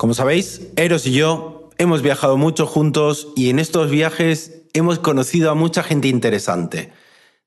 [0.00, 5.50] como sabéis, Eros y yo hemos viajado mucho juntos y en estos viajes hemos conocido
[5.50, 6.90] a mucha gente interesante.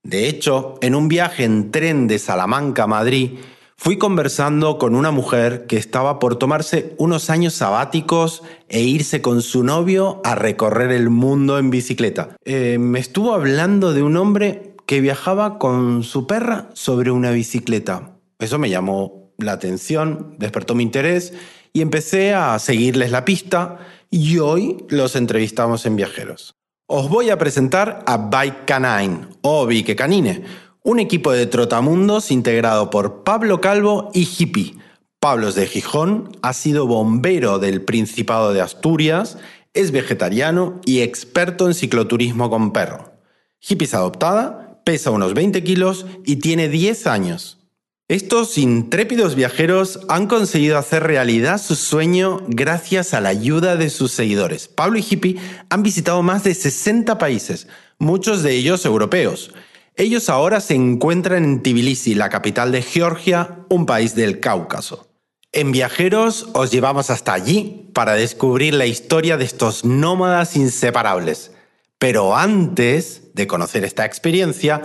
[0.03, 3.39] De hecho, en un viaje en tren de Salamanca a Madrid,
[3.75, 9.41] fui conversando con una mujer que estaba por tomarse unos años sabáticos e irse con
[9.41, 12.37] su novio a recorrer el mundo en bicicleta.
[12.45, 18.11] Eh, me estuvo hablando de un hombre que viajaba con su perra sobre una bicicleta.
[18.37, 21.33] Eso me llamó la atención, despertó mi interés
[21.73, 23.79] y empecé a seguirles la pista
[24.11, 26.55] y hoy los entrevistamos en Viajeros.
[26.85, 30.43] Os voy a presentar a Bike Canine o Bike Canine,
[30.83, 34.75] un equipo de trotamundos integrado por Pablo Calvo y Hippie.
[35.19, 39.37] Pablo es de Gijón, ha sido bombero del Principado de Asturias,
[39.73, 43.13] es vegetariano y experto en cicloturismo con perro.
[43.59, 47.62] Hippie es adoptada, pesa unos 20 kilos y tiene 10 años.
[48.09, 54.11] Estos intrépidos viajeros han conseguido hacer realidad su sueño gracias a la ayuda de sus
[54.11, 54.67] seguidores.
[54.67, 57.67] Pablo y Hippie han visitado más de 60 países,
[57.99, 59.53] muchos de ellos europeos.
[59.95, 65.07] Ellos ahora se encuentran en Tbilisi, la capital de Georgia, un país del Cáucaso.
[65.53, 71.51] En Viajeros os llevamos hasta allí para descubrir la historia de estos nómadas inseparables.
[71.99, 74.81] Pero antes de conocer esta experiencia,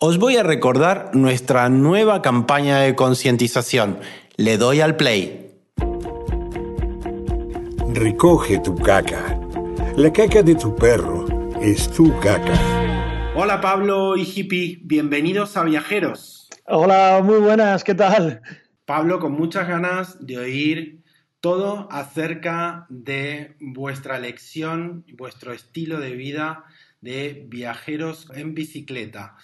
[0.00, 3.98] os voy a recordar nuestra nueva campaña de concientización.
[4.36, 5.56] Le doy al play.
[7.92, 9.36] Recoge tu caca.
[9.96, 11.26] La caca de tu perro
[11.60, 12.54] es tu caca.
[13.34, 16.48] Hola Pablo y Hippie, bienvenidos a Viajeros.
[16.66, 18.40] Hola, muy buenas, ¿qué tal?
[18.84, 21.02] Pablo, con muchas ganas de oír
[21.40, 26.64] todo acerca de vuestra elección, vuestro estilo de vida
[27.00, 29.36] de viajeros en bicicleta.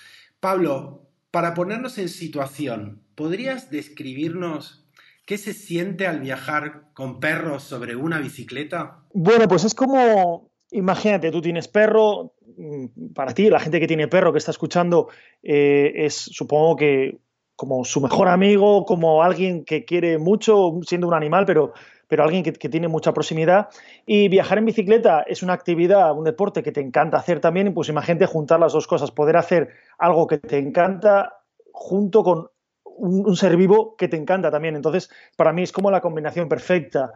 [0.44, 4.87] Pablo, para ponernos en situación, ¿podrías describirnos
[5.25, 9.06] qué se siente al viajar con perros sobre una bicicleta?
[9.15, 14.06] Bueno, pues es como, imagínate, tú tienes perro, mm, para ti, la gente que tiene
[14.06, 15.09] perro que está escuchando,
[15.43, 17.21] eh, es supongo que
[17.56, 21.72] como su mejor amigo, como alguien que quiere mucho, siendo un animal, pero
[22.09, 23.69] pero alguien que, tiene mucha proximidad.
[24.06, 27.88] Y viajar en bicicleta es una actividad, un deporte que te encanta hacer también, pues
[27.88, 31.38] imagínate juntar las dos cosas, poder hacer algo que te encanta
[31.72, 32.48] junto con
[32.84, 34.76] un, ser vivo que te encanta también.
[34.76, 37.12] Entonces, para mí es como la combinación perfecta.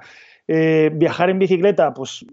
[0.46, 2.24] Eh, viajar en bicicleta, pues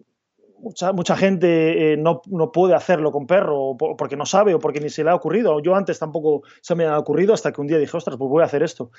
[0.57, 4.79] Mucha, mucha, gente eh, no, no, puede hacerlo con perro porque no sabe o porque
[4.79, 5.59] ni se le ha ocurrido.
[5.59, 8.41] Yo antes tampoco se me ha ocurrido hasta que un día dije, ostras, pues voy
[8.41, 8.89] a hacer esto.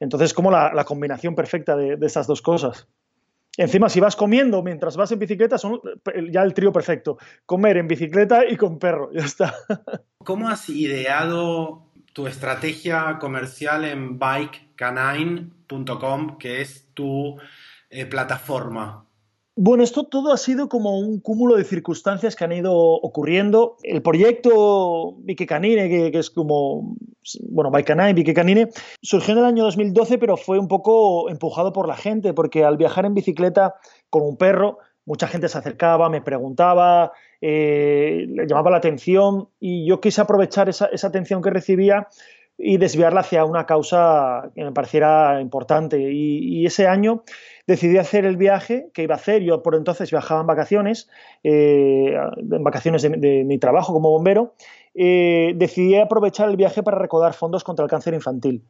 [0.00, 2.88] Entonces, como la, la combinación perfecta de, de, estas dos cosas.
[3.56, 5.80] Encima, si vas comiendo mientras vas en bicicleta, son
[6.30, 7.18] ya el trío perfecto.
[7.46, 9.54] Comer en bicicleta y con perro, ya está.
[10.18, 17.38] ¿Cómo has ideado tu estrategia comercial en bikecanine.com, que es tu
[17.90, 19.03] eh, plataforma?
[19.56, 23.76] Bueno, esto todo ha sido como un cúmulo de circunstancias que han ido ocurriendo.
[23.84, 26.96] El proyecto Vique Canine, que, es como,
[27.48, 28.70] bueno, Canine, Vique Canine,
[29.00, 32.76] surgió en el año 2012, pero fue un poco empujado por la gente, porque al
[32.76, 33.76] viajar en bicicleta
[34.10, 39.86] con un perro, mucha gente se acercaba, me preguntaba, eh, le llamaba la atención y
[39.86, 42.08] yo quise aprovechar esa, atención que recibía
[42.58, 46.10] y desviarla hacia una causa que me pareciera importante.
[46.10, 47.22] y ese año
[47.66, 49.42] decidí hacer el viaje que iba a hacer.
[49.42, 51.08] Yo por entonces viajaba en vacaciones,
[51.42, 54.54] eh, en vacaciones de, mi trabajo como bombero.
[54.94, 58.62] Eh, decidí aprovechar el viaje para recaudar fondos contra el cáncer infantil.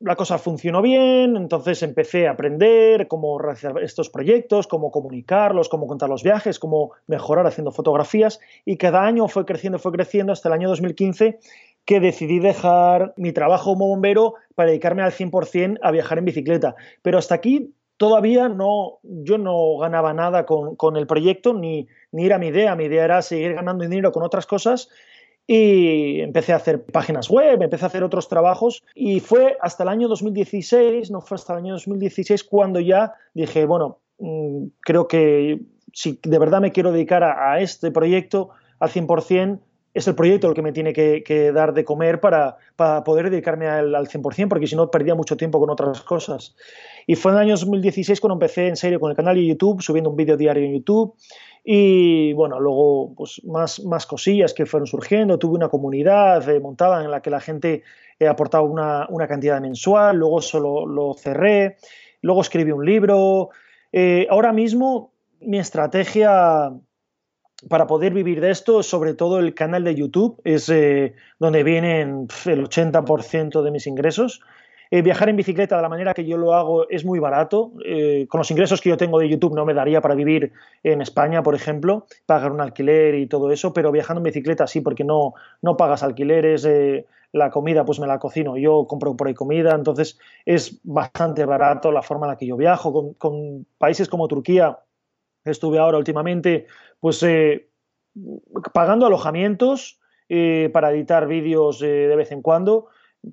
[0.00, 5.88] La cosa funcionó bien, entonces empecé a aprender cómo realizar estos proyectos, cómo comunicarlos, cómo
[5.88, 10.50] contar los viajes, cómo mejorar haciendo fotografías y cada año fue creciendo, fue creciendo hasta
[10.50, 11.40] el año 2015
[11.84, 16.76] que decidí dejar mi trabajo como bombero para dedicarme al 100% a viajar en bicicleta.
[17.02, 22.38] Pero hasta aquí todavía no, yo no ganaba nada con, el proyecto, ni, ni, era
[22.38, 22.74] mi idea.
[22.74, 24.88] Mi idea era seguir ganando dinero con otras cosas
[25.46, 29.88] y empecé a hacer páginas web, empecé a hacer otros trabajos y fue hasta el
[29.88, 35.60] año 2016, no fue hasta el año 2016 cuando ya dije, bueno, mm, creo que
[35.92, 39.58] si de verdad me quiero dedicar a, este proyecto al 100%,
[39.94, 42.56] es el proyecto el que me tiene que, dar de comer para,
[43.04, 46.54] poder dedicarme al, al 100%, porque si no perdía mucho tiempo con otras cosas.
[47.06, 49.82] Y fue en el año 2016 cuando empecé en serio con el canal de YouTube,
[49.82, 51.14] subiendo un vídeo diario en YouTube.
[51.64, 55.38] Y bueno, luego pues más, cosillas que fueron surgiendo.
[55.38, 57.82] Tuve una comunidad eh, montada en la que la gente
[58.18, 61.76] eh, aportaba una, una, cantidad mensual, luego solo lo cerré,
[62.22, 63.50] luego escribí un libro.
[63.92, 66.72] Eh, ahora mismo mi estrategia
[67.68, 72.28] para poder vivir de esto, sobre todo el canal de YouTube, es eh, donde vienen
[72.46, 74.40] el 80% de mis ingresos.
[74.90, 77.72] Eh, viajar en bicicleta de la manera que yo lo hago es muy barato.
[77.84, 80.52] Eh, con los ingresos que yo tengo de YouTube no me daría para vivir
[80.82, 84.80] en España, por ejemplo, pagar un alquiler y todo eso, pero viajando en bicicleta sí,
[84.80, 86.66] porque no, no pagas alquileres,
[87.32, 91.92] la comida pues me la cocino, yo compro por ahí comida, entonces es bastante barato
[91.92, 92.90] la forma en la que yo viajo.
[92.92, 94.78] Con, con países como Turquía,
[95.50, 96.66] estuve ahora últimamente,
[97.00, 97.68] pues eh,
[98.72, 102.86] pagando alojamientos eh, para editar vídeos eh, de vez en cuando,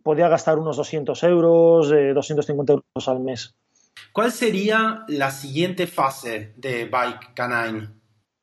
[0.03, 3.55] podía gastar unos 200 euros, 250 euros al mes.
[4.11, 7.89] ¿Cuál sería la siguiente fase de Bike Canine?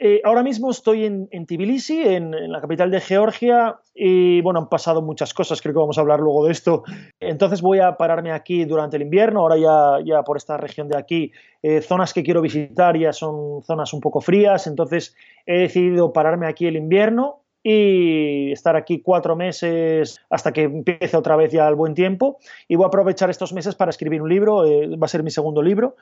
[0.04, 5.00] Eh, ahora mismo estoy en, Tbilisi, en, la capital de Georgia, y bueno, han pasado
[5.00, 6.82] muchas cosas, creo que vamos a hablar luego de esto.
[7.20, 10.98] Entonces voy a pararme aquí durante el invierno, ahora ya, ya por esta región de
[10.98, 11.30] aquí,
[11.62, 15.14] eh, zonas que quiero visitar ya son zonas un poco frías, entonces
[15.46, 21.36] he decidido pararme aquí el invierno y estar aquí cuatro meses hasta que empiece otra
[21.36, 24.66] vez ya el buen tiempo y voy a aprovechar estos meses para escribir un libro,
[24.66, 25.94] eh, va a ser mi segundo libro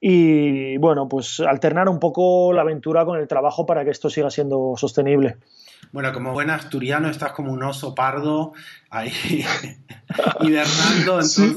[0.00, 4.30] y bueno, pues alternar un poco la aventura con el trabajo para que esto siga
[4.30, 5.38] siendo sostenible.
[5.92, 8.52] Bueno, como buen asturiano estás como un oso pardo
[8.90, 9.12] ahí
[10.40, 11.56] hibernando entonces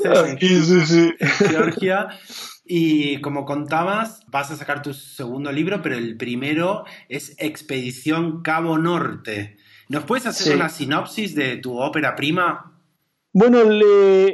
[0.89, 2.07] en, Georgia.
[2.65, 8.77] Y como contabas, vas a sacar tu segundo libro, pero el primero es Expedición Cabo
[8.77, 9.57] Norte.
[9.89, 12.70] ¿Nos puedes hacer una sinopsis de tu ópera prima?
[13.33, 13.59] Bueno,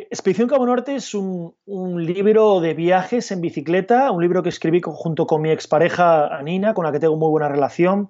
[0.10, 5.28] Expedición Cabo Norte es un, libro de viajes en bicicleta, un libro que escribí junto
[5.28, 8.10] con mi expareja Anina, con la que tengo muy buena relación,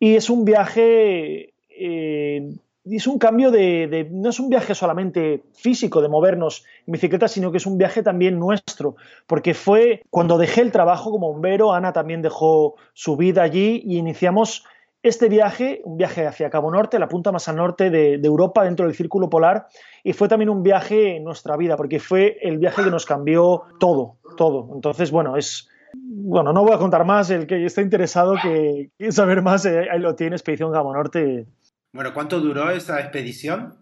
[0.00, 2.50] y es un viaje, eh,
[2.86, 7.52] es un cambio de, no es un viaje solamente físico de movernos en bicicleta, sino
[7.52, 8.96] que es un viaje también nuestro,
[9.26, 13.98] porque fue cuando dejé el trabajo como bombero, Ana también dejó su vida allí y
[13.98, 14.64] iniciamos
[15.02, 18.86] este viaje, un viaje hacia Cabo Norte, la punta más al norte de, Europa, dentro
[18.86, 19.66] del Círculo Polar,
[20.04, 23.64] y fue también un viaje en nuestra vida, porque fue el viaje que nos cambió
[23.80, 24.70] todo, todo.
[24.74, 25.68] Entonces, bueno, es...
[25.94, 29.88] Bueno, no voy a contar más, el que esté interesado, que quiere saber más, eh,
[29.90, 31.46] ahí lo tiene, Expedición Cabo Norte.
[31.92, 33.74] Bueno, ¿cuánto duró esa expedición?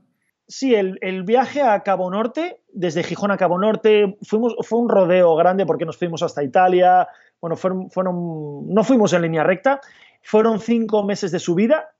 [0.49, 5.37] Sí, el, viaje a Cabo Norte, desde Gijón a Cabo Norte, fuimos, fue un rodeo
[5.37, 7.07] grande porque nos fuimos hasta Italia,
[7.41, 9.81] bueno, fueron, fueron, no fuimos en línea recta,
[10.23, 11.91] fueron cinco meses de subida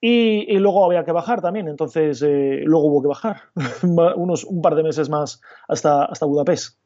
[0.00, 3.42] y, luego había que bajar también, entonces eh, luego hubo que bajar
[4.16, 6.78] unos un par de meses más hasta, hasta Budapest.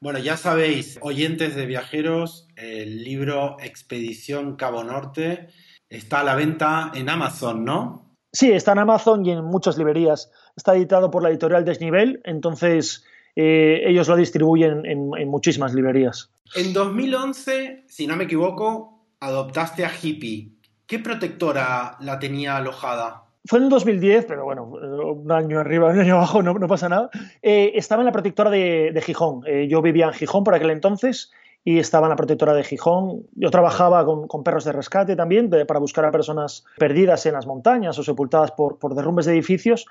[0.00, 5.48] Bueno, ya sabéis, oyentes de viajeros, el libro Expedición Cabo Norte
[5.88, 8.14] está a la venta en Amazon, ¿no?
[8.32, 10.30] Sí, está en Amazon y en muchas librerías.
[10.54, 13.04] Está editado por la editorial Desnivel, entonces
[13.36, 16.30] eh, ellos lo distribuyen en, en muchísimas librerías.
[16.54, 20.52] En 2011, si no me equivoco, adoptaste a Hippie.
[20.86, 23.24] ¿Qué protectora la tenía alojada?
[23.44, 26.88] Fue en el 2010, pero bueno, un año arriba, un año abajo, no, no pasa
[26.88, 27.10] nada.
[27.42, 29.42] Eh, estaba en la protectora de, Gijón.
[29.46, 31.30] Eh, yo vivía en Gijón por aquel entonces
[31.64, 33.26] y estaba en la protectora de Gijón.
[33.34, 37.98] Yo trabajaba con, perros de rescate también para buscar a personas perdidas en las montañas
[37.98, 39.86] o sepultadas por, por derrumbes de edificios.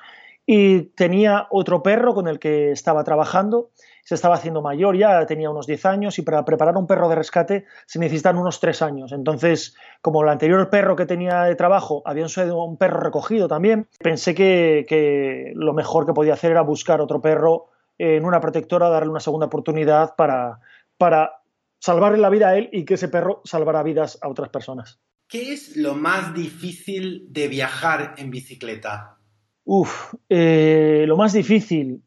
[0.46, 3.72] Y tenía otro perro con el que estaba trabajando
[4.06, 7.16] se estaba haciendo mayor ya, tenía unos 10 años y para preparar un perro de
[7.16, 9.12] rescate se necesitan unos 3 años.
[9.12, 13.88] Entonces, como el anterior perro que tenía de trabajo había sido un perro recogido también,
[14.00, 19.10] pensé que, lo mejor que podía hacer era buscar otro perro en una protectora, darle
[19.10, 20.60] una segunda oportunidad para,
[21.00, 21.42] para
[21.80, 25.00] salvarle la vida a él y que ese perro salvara vidas a otras personas.
[25.28, 29.18] ¿Qué es lo más difícil de viajar en bicicleta?
[29.64, 32.05] Uf, eh, lo más difícil.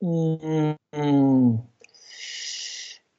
[0.00, 1.56] Mm,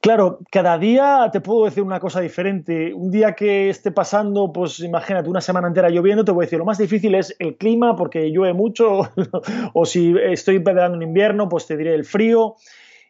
[0.01, 2.93] claro, cada día te puedo decir una cosa diferente.
[2.93, 6.59] Un día que esté pasando, pues imagínate, una semana entera lloviendo, te voy a decir,
[6.59, 9.01] lo más difícil es el clima porque llueve mucho,
[9.74, 12.55] o si estoy pedaleando en invierno, pues te diré el frío.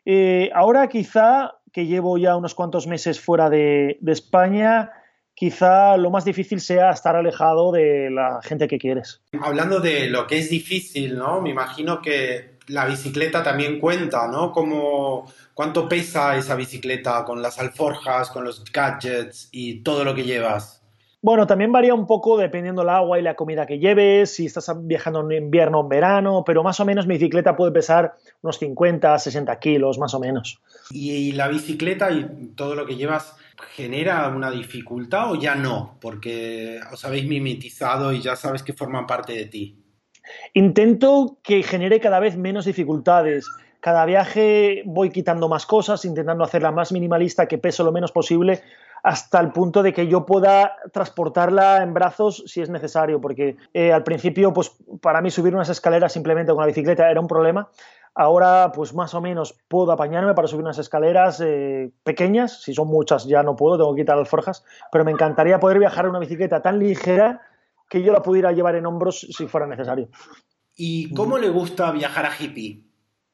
[0.06, 4.92] Eh, ahora quizá, que llevo ya unos cuantos meses fuera de, de España,
[5.40, 9.22] quizá lo más difícil sea estar alejado de la gente que quieres.
[9.42, 11.40] Hablando de lo que es difícil, ¿no?
[11.42, 14.52] Me imagino que la bicicleta también cuenta, ¿no?
[14.52, 20.24] Como cuánto pesa esa bicicleta con las alforjas, con los gadgets y todo lo que
[20.24, 20.80] llevas.
[21.22, 24.72] Bueno, también varía un poco dependiendo del agua y la comida que lleves, si estás
[24.84, 28.58] viajando en invierno o en verano, pero más o menos mi bicicleta puede pesar unos
[28.58, 30.62] 50, 60 kilos, más o menos.
[30.92, 33.36] ¿Y la bicicleta y todo lo que llevas
[33.76, 35.98] genera una dificultad o ya no?
[36.00, 39.79] Porque os habéis mimetizado y ya sabes que forman parte de ti.
[40.54, 43.46] Intento que genere cada vez menos dificultades.
[43.80, 48.62] Cada viaje voy quitando más cosas, intentando hacerla más minimalista, que pese lo menos posible,
[49.04, 53.94] hasta el punto de que yo pueda transportarla en brazos si es necesario, porque eh,
[53.94, 54.72] al principio, pues
[55.02, 57.70] para mí subir unas escaleras simplemente con una bicicleta era un problema.
[58.16, 62.88] Ahora, pues más o menos puedo apañarme para subir unas escaleras eh, pequeñas, si son
[62.88, 66.10] muchas ya no puedo, tengo que quitar las forjas, pero me encantaría poder viajar en
[66.10, 67.42] una bicicleta tan ligera
[67.90, 70.10] que yo la pudiera llevar en hombros si fuera necesario.
[70.76, 72.84] ¿Y cómo le gusta viajar a hippie?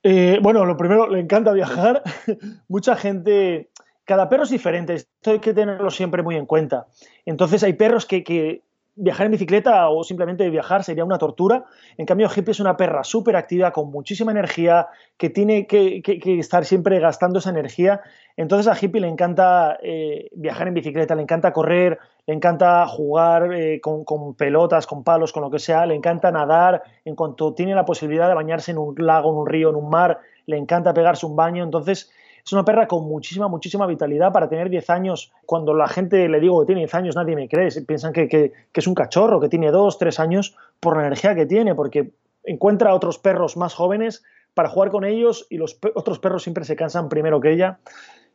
[0.02, 2.02] Eh, bueno, lo primero, le encanta viajar.
[2.68, 3.70] Mucha gente
[4.06, 6.88] cada perro es diferente, esto hay que tenerlo siempre muy en cuenta.
[7.26, 8.62] Entonces hay perros que,
[8.96, 11.66] viajar en bicicleta o simplemente viajar sería una tortura.
[11.98, 14.88] En cambio, Hippie es una perra súper activa, con muchísima energía,
[15.18, 16.02] que tiene que,
[16.40, 18.02] estar siempre gastando esa energía.
[18.38, 23.54] Entonces a Hippie le encanta eh, viajar en bicicleta, le encanta correr, le encanta jugar
[23.54, 26.84] eh, con, pelotas, con palos, con lo que sea, le encanta nadar.
[27.04, 29.90] En cuanto tiene la posibilidad de bañarse en un lago, en un río, en un
[29.90, 31.64] mar, le encanta pegarse un baño.
[31.64, 32.12] Entonces
[32.46, 35.32] es una perra con muchísima, muchísima vitalidad para tener 10 años.
[35.48, 37.70] Cuando la gente le digo que tiene 10 años, nadie me cree.
[37.82, 41.74] Piensan que, es un cachorro, que tiene 2, 3 años por la energía que tiene,
[41.74, 42.12] porque
[42.44, 44.24] encuentra a otros perros más jóvenes
[44.54, 47.80] para jugar con ellos y los otros perros siempre se cansan primero que ella.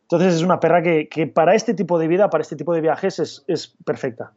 [0.03, 3.21] Entonces es una perra que, para este tipo de vida, para este tipo de viajes
[3.21, 4.33] es, es perfecta.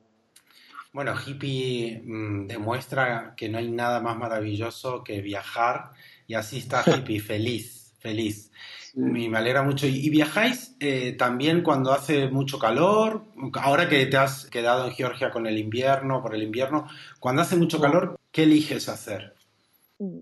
[0.91, 5.93] Bueno, Hippie mm, demuestra que no hay nada más maravilloso que viajar
[6.27, 8.51] y así está Hippie, feliz, feliz.
[8.93, 9.87] Me alegra mucho.
[9.87, 13.23] ¿Y viajáis eh, también cuando hace mucho calor?
[13.53, 16.87] Ahora que te has quedado en Georgia con el invierno, por el invierno,
[17.19, 19.33] cuando hace mucho calor, ¿qué eliges hacer?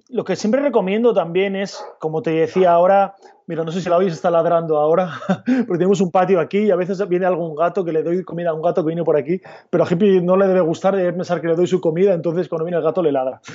[0.08, 3.16] Lo que siempre recomiendo también es, como te decía ahora,
[3.52, 6.72] Mira, no sé si la oís, está ladrando ahora, porque tenemos un patio aquí y
[6.72, 9.18] a veces viene algún gato que le doy comida a un gato que viene por
[9.18, 12.14] aquí, pero a Hippie no le debe gustar, debe pensar que le doy su comida,
[12.14, 13.42] entonces cuando viene el gato le ladra.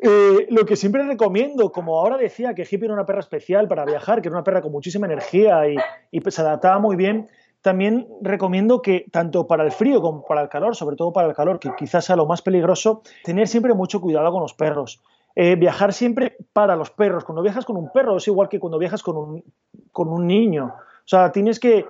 [0.00, 3.84] Eh, lo que siempre recomiendo, como ahora decía que Hippie era una perra especial para
[3.84, 5.76] viajar, que era una perra con muchísima energía y,
[6.10, 7.28] y se adaptaba muy bien,
[7.60, 11.34] también recomiendo que tanto para el frío como para el calor, sobre todo para el
[11.34, 15.02] calor, que quizás sea lo más peligroso, tener siempre mucho cuidado con los perros.
[15.34, 17.24] Eh, viajar siempre para los perros.
[17.24, 19.44] Cuando viajas con un perro es igual que cuando viajas con un,
[19.92, 20.74] con un niño.
[20.74, 21.86] O sea, tienes que,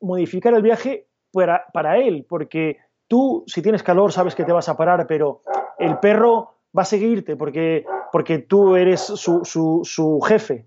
[0.00, 4.68] modificar el viaje para, para, él, porque tú, si tienes calor, sabes que te vas
[4.68, 5.42] a parar, pero
[5.78, 9.44] el perro va a seguirte porque, porque tú eres su,
[9.84, 10.66] su, jefe,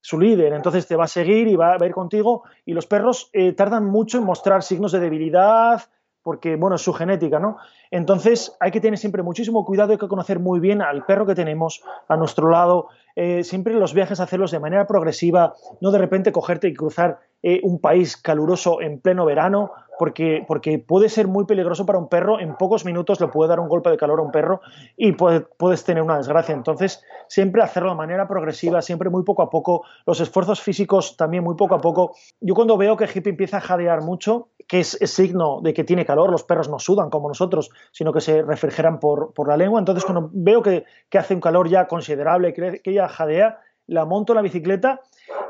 [0.00, 2.42] su líder, entonces te va a seguir y va a ir contigo.
[2.64, 5.82] Y los perros eh, tardan mucho en mostrar signos de debilidad,
[6.26, 7.58] porque, bueno, es su genética, ¿no?
[7.92, 11.36] Entonces hay que tener siempre muchísimo cuidado, hay que conocer muy bien al perro que
[11.36, 16.32] tenemos a nuestro lado, eh, siempre los viajes hacerlos de manera progresiva, no de repente
[16.32, 21.46] cogerte y cruzar eh, un país caluroso en pleno verano, porque, porque puede ser muy
[21.46, 24.22] peligroso para un perro, en pocos minutos le puede dar un golpe de calor a
[24.22, 24.60] un perro
[24.96, 26.54] y puedes tener una desgracia.
[26.54, 31.44] Entonces, siempre hacerlo de manera progresiva, siempre muy poco a poco, los esfuerzos físicos también
[31.44, 32.14] muy poco a poco.
[32.40, 36.04] Yo cuando veo que hippie empieza a jadear mucho, que es, signo de que tiene
[36.04, 40.04] calor, los perros no sudan como nosotros, sino que se refrigeran por, la lengua, entonces
[40.04, 40.84] cuando veo que,
[41.16, 45.00] hace un calor ya considerable, que, que ella jadea, la monto en la bicicleta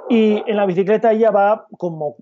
[0.09, 2.17] y en la bicicleta ella va como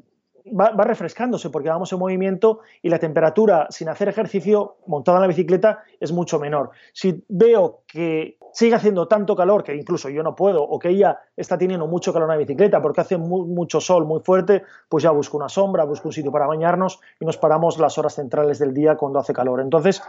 [0.47, 5.29] va, refrescándose porque vamos en movimiento y la temperatura sin hacer ejercicio montada en la
[5.29, 6.71] bicicleta es mucho menor.
[6.93, 11.19] Si veo que sigue haciendo tanto calor que incluso yo no puedo o que ella
[11.37, 15.11] está teniendo mucho calor en la bicicleta porque hace mucho sol muy fuerte, pues ya
[15.11, 18.75] busco una sombra, busco un sitio para bañarnos y nos paramos las horas centrales del
[18.75, 19.61] día cuando hace calor.
[19.61, 20.03] Entonces,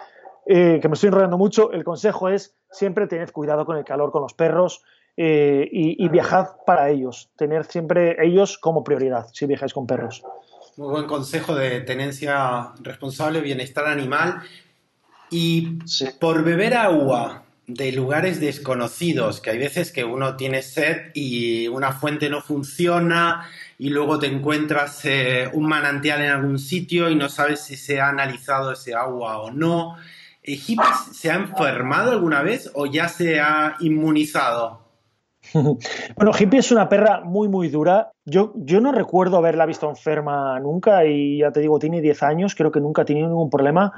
[0.45, 4.11] eh, que me estoy enrollando mucho, el consejo es siempre tened cuidado con el calor
[4.11, 4.83] con los perros,
[5.17, 10.23] eh, y, viajad para ellos, tener siempre ellos como prioridad si viajáis con perros.
[10.75, 14.41] Muy buen consejo de tenencia responsable, bienestar animal.
[15.29, 15.79] Y
[16.19, 21.93] por beber agua de lugares desconocidos, que hay veces que uno tiene sed y una
[21.93, 27.29] fuente no funciona y luego te encuentras eh, un manantial en algún sitio y no
[27.29, 29.97] sabes si se ha analizado ese agua o no.
[30.43, 34.84] ¿Hippie se ha enfermado alguna vez o ya se ha inmunizado?
[36.15, 38.11] Bueno, Hippie es una perra muy, muy dura.
[38.25, 42.55] Yo, yo no recuerdo haberla visto enferma nunca y ya te digo, tiene 10 años,
[42.55, 43.93] creo que nunca ha tenido ningún problema.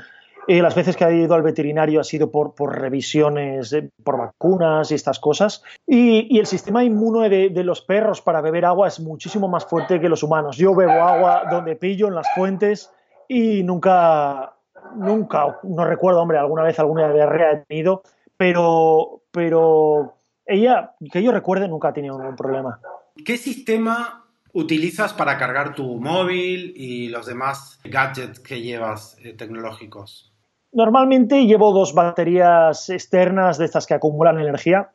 [0.48, 4.18] Eh, las veces que ha ido al veterinario ha sido por, por revisiones, eh, por
[4.18, 5.62] vacunas y estas cosas.
[5.86, 10.00] Y, el sistema inmune de, de, los perros para beber agua es muchísimo más fuerte
[10.00, 10.56] que los humanos.
[10.56, 12.90] Yo bebo agua donde pillo, en las fuentes,
[13.28, 14.54] y nunca,
[14.96, 18.04] nunca, no recuerdo, hombre, alguna vez alguna diarrea he tenido,
[18.38, 20.17] pero, pero
[20.48, 22.80] ella, que yo recuerde, nunca ha tenido ningún problema.
[23.26, 30.34] ¿Qué sistema utilizas para cargar tu móvil y los demás gadgets que llevas eh, tecnológicos?
[30.72, 34.92] Normalmente llevo dos baterías externas de estas que acumulan energía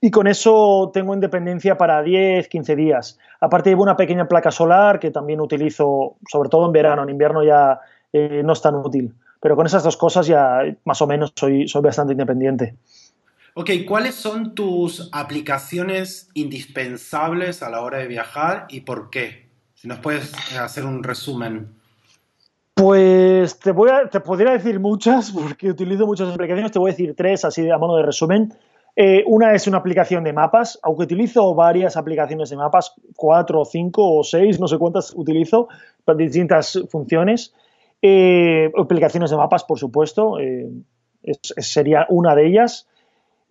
[0.00, 3.18] y con eso tengo independencia para 10, 15 días.
[3.40, 7.44] Aparte llevo una pequeña placa solar que también utilizo, sobre todo en verano, en invierno
[7.44, 7.80] ya
[8.12, 9.14] eh, no es tan útil.
[9.40, 12.76] Pero con esas dos cosas ya más o menos soy, soy bastante independiente.
[13.60, 19.50] Ok, ¿cuáles son tus aplicaciones indispensables a la hora de viajar y por qué?
[19.74, 21.68] Si nos puedes hacer un resumen.
[22.72, 26.94] Pues te, voy a, te podría decir muchas, porque utilizo muchas aplicaciones, te voy a
[26.94, 28.54] decir tres así de a modo de resumen.
[28.96, 34.20] Eh, una es una aplicación de mapas, aunque utilizo varias aplicaciones de mapas, cuatro, cinco
[34.20, 35.68] o seis, no sé cuántas utilizo,
[36.06, 37.52] para distintas funciones.
[38.00, 40.66] Eh, aplicaciones de mapas, por supuesto, eh,
[41.58, 42.86] sería una de ellas.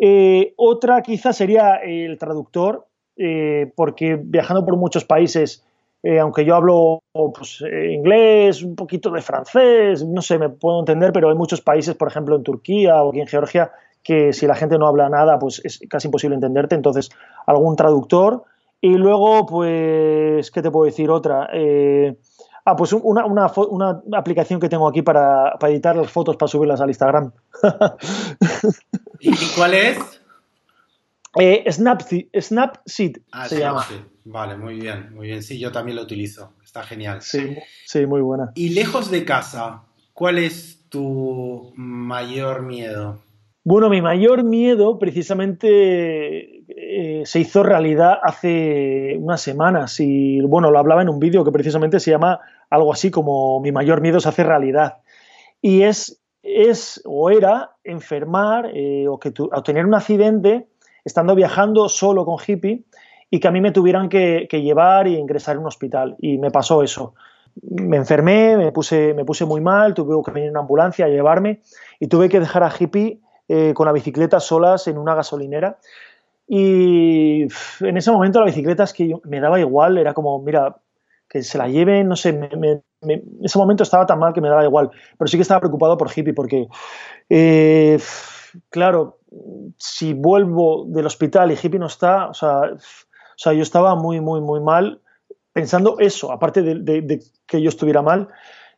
[0.01, 2.87] Eh, otra quizá sería el traductor,
[3.17, 5.65] eh, porque viajando por muchos países,
[6.01, 11.11] eh, aunque yo hablo pues, inglés, un poquito de francés, no sé, me puedo entender,
[11.11, 14.77] pero hay muchos países, por ejemplo en Turquía o en Georgia, que si la gente
[14.77, 17.09] no habla nada, pues es casi imposible entenderte, entonces
[17.45, 18.43] algún traductor.
[18.81, 21.09] Y luego, pues, ¿qué te puedo decir?
[21.09, 21.49] Otra.
[22.69, 26.79] Ah, pues una, una, aplicación que tengo aquí para, para, editar las fotos para subirlas
[26.79, 27.31] al Instagram.
[29.19, 29.97] ¿Y cuál es?
[31.39, 33.85] Eh, Snapseed, ah, se llama.
[34.25, 35.41] Vale, muy bien, muy bien.
[35.41, 36.53] Sí, yo también lo utilizo.
[36.63, 37.23] Está genial.
[37.23, 38.51] Sí, sí, muy buena.
[38.53, 43.19] Y lejos de casa, ¿cuál es tu mayor miedo?
[43.63, 50.79] Bueno, mi mayor miedo precisamente eh, se hizo realidad hace unas semanas y bueno, lo
[50.79, 54.29] hablaba en un vídeo que precisamente se llama algo así como mi mayor miedo se
[54.29, 54.97] hace realidad.
[55.61, 59.33] Y es, es o era enfermar eh, o, que
[59.63, 60.67] tener un accidente
[61.03, 62.83] estando viajando solo con hippie
[63.29, 66.15] y que a mí me tuvieran que, llevar y ingresar en un hospital.
[66.19, 67.13] Y me pasó eso.
[67.61, 71.61] Me enfermé, me puse, me puse muy mal, tuve que venir una ambulancia a llevarme
[71.99, 75.77] y tuve que dejar a hippie eh, con la bicicleta solas en una gasolinera.
[76.47, 77.43] Y
[77.81, 80.77] en ese momento la bicicleta es que me daba igual, era como, mira,
[81.29, 82.83] que se la lleven, no sé, en
[83.41, 86.09] ese momento estaba tan mal que me daba igual, pero sí que estaba preocupado por
[86.13, 86.67] Hippie porque,
[87.29, 87.99] eh,
[88.69, 89.19] claro,
[89.77, 92.77] si vuelvo del hospital y Hippie no está, o sea, o
[93.37, 95.01] sea yo estaba muy, muy, muy mal
[95.53, 98.29] pensando eso, aparte de, que yo estuviera mal.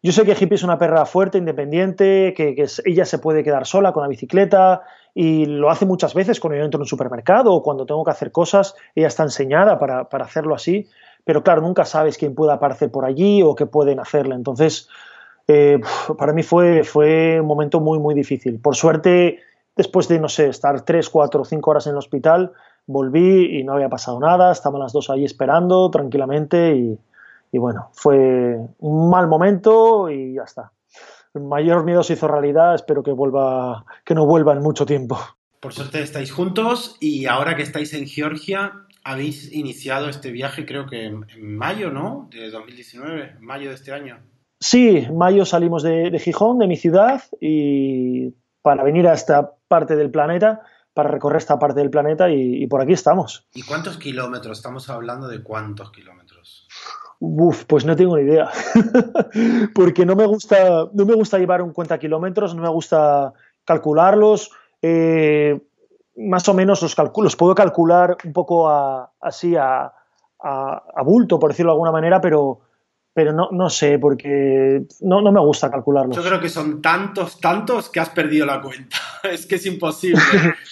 [0.04, 3.68] Yo sé que Hippie es una perra fuerte, independiente, que, que, ella se puede quedar
[3.68, 4.82] sola con la bicicleta
[5.14, 8.12] y lo hace muchas veces cuando yo entro en un supermercado o cuando tengo que
[8.12, 10.90] hacer cosas, ella está enseñada para, para hacerlo así
[11.32, 14.36] pero claro, nunca sabes quién puede aparecer por allí o qué pueden hacerle.
[14.36, 14.90] Entonces,
[15.48, 15.80] eh,
[16.18, 18.60] para mí fue, fue un momento muy, muy difícil.
[18.60, 19.40] Por suerte,
[19.78, 22.52] después de, no sé, estar tres, cuatro, cinco horas en el hospital,
[22.86, 27.00] volví y no había pasado nada, estaban las dos ahí esperando tranquilamente y,
[27.54, 30.74] y bueno, fue un mal momento y ya está.
[31.34, 35.18] El mayor miedo se hizo realidad, espero que vuelva, que no vuelva en mucho tiempo.
[35.62, 40.86] Por suerte estáis juntos y ahora que estáis en Georgia, habéis iniciado este viaje creo
[40.86, 42.30] que en, mayo, ¿no?
[42.32, 44.20] De 2019, mayo de este año.
[44.60, 49.96] Sí, en mayo salimos de, Gijón, de mi ciudad, y para venir a esta parte
[49.96, 50.62] del planeta,
[50.94, 53.48] para recorrer esta parte del planeta, y, por aquí estamos.
[53.54, 54.60] ¿Y cuántos kilómetros?
[54.60, 56.68] Estamos hablando de cuántos kilómetros.
[57.20, 58.50] Uf, pues no tengo ni idea.
[59.76, 63.34] Porque no me gusta, no me gusta llevar un cuenta kilómetros, no me gusta
[63.64, 64.52] calcularlos.
[64.82, 65.62] Eh,
[66.18, 69.94] más o menos los, los puedo calcular un poco así a,
[71.06, 72.62] bulto, por decirlo de alguna manera, pero,
[73.14, 76.16] pero no, no sé, porque no, no, me gusta calcularlos.
[76.16, 78.98] Yo creo que son tantos, tantos que has perdido la cuenta.
[79.24, 80.22] es que es imposible.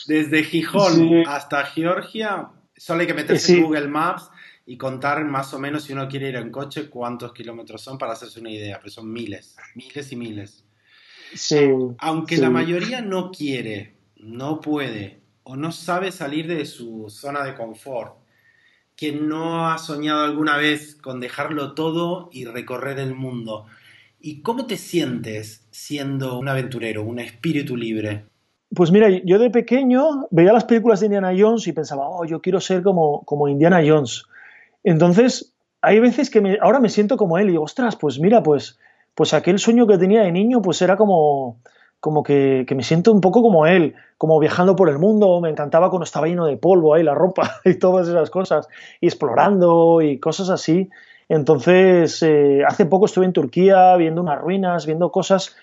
[0.08, 4.30] Desde Gijón hasta Georgia, solo hay que meterse en Google Maps
[4.70, 8.14] y contar más o menos si uno quiere ir en coche cuántos kilómetros son para
[8.14, 10.64] hacerse una idea, pero son miles, miles y miles.
[11.34, 17.44] Sí, Aunque la mayoría no quiere, no puede, o no sabe salir de su zona
[17.44, 18.14] de confort,
[18.96, 23.66] que no ha soñado alguna vez con dejarlo todo y recorrer el mundo.
[24.22, 28.26] ¿Y cómo te sientes siendo un aventurero, un espíritu libre?
[28.76, 32.42] Pues mira, yo de pequeño veía las películas de Indiana Jones y pensaba, oh, yo
[32.42, 34.26] quiero ser como, como Indiana Jones.
[34.84, 38.78] Entonces, hay veces que ahora me siento como él y digo, ostras, pues mira, pues,
[39.16, 41.58] pues aquel sueño que tenía de niño, pues era como,
[42.00, 45.90] como que, me siento un poco como él, como viajando por el mundo, me encantaba
[45.90, 48.68] cuando estaba lleno de polvo ahí la ropa y todas esas cosas,
[49.02, 50.90] y explorando y cosas así.
[51.28, 55.56] Entonces, eh, hace poco estuve en Turquía viendo unas ruinas, viendo cosas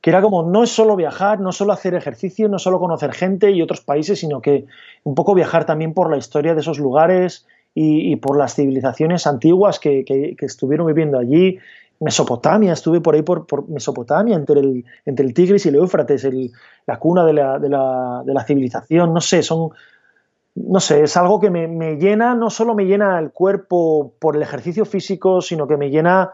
[0.00, 3.50] que era como no es solo viajar, no solo hacer ejercicio, no solo conocer gente
[3.50, 4.64] y otros países, sino que
[5.04, 9.78] un poco viajar también por la historia de esos lugares y, por las civilizaciones antiguas
[9.78, 10.04] que,
[10.40, 11.58] estuvieron viviendo allí.
[12.00, 16.26] Mesopotamia, estuve por ahí por, Mesopotamia, entre el, entre el Tigris y el Éufrates,
[16.86, 19.70] la cuna de la, de, la, de la, civilización, no sé, son,
[20.54, 24.42] no sé, es algo que me, llena, no solo me llena el cuerpo por el
[24.42, 26.32] ejercicio físico, sino que me llena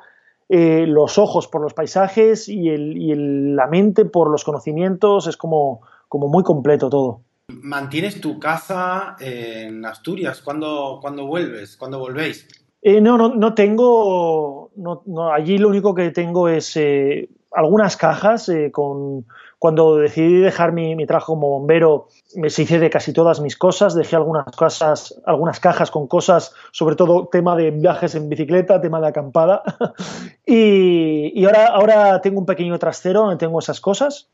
[0.48, 2.70] eh, los ojos por los paisajes y,
[3.16, 7.22] la mente por los conocimientos, es como, como muy completo todo.
[7.48, 10.42] ¿Mantienes tu casa en Asturias?
[10.42, 11.76] ¿Cuándo, vuelves?
[11.76, 12.46] ¿Cuándo volvéis?
[12.82, 18.50] Eh, no, no, no tengo, no, allí lo único que tengo es eh, algunas cajas
[18.72, 19.24] con
[19.58, 24.16] cuando decidí dejar mi, trabajo como bombero, me hice de casi todas mis cosas, dejé
[24.16, 29.08] algunas cosas, algunas cajas con cosas, sobre todo tema de viajes en bicicleta, tema de
[29.08, 29.62] acampada.
[30.46, 34.30] y, ahora, ahora tengo un pequeño trastero donde tengo esas cosas.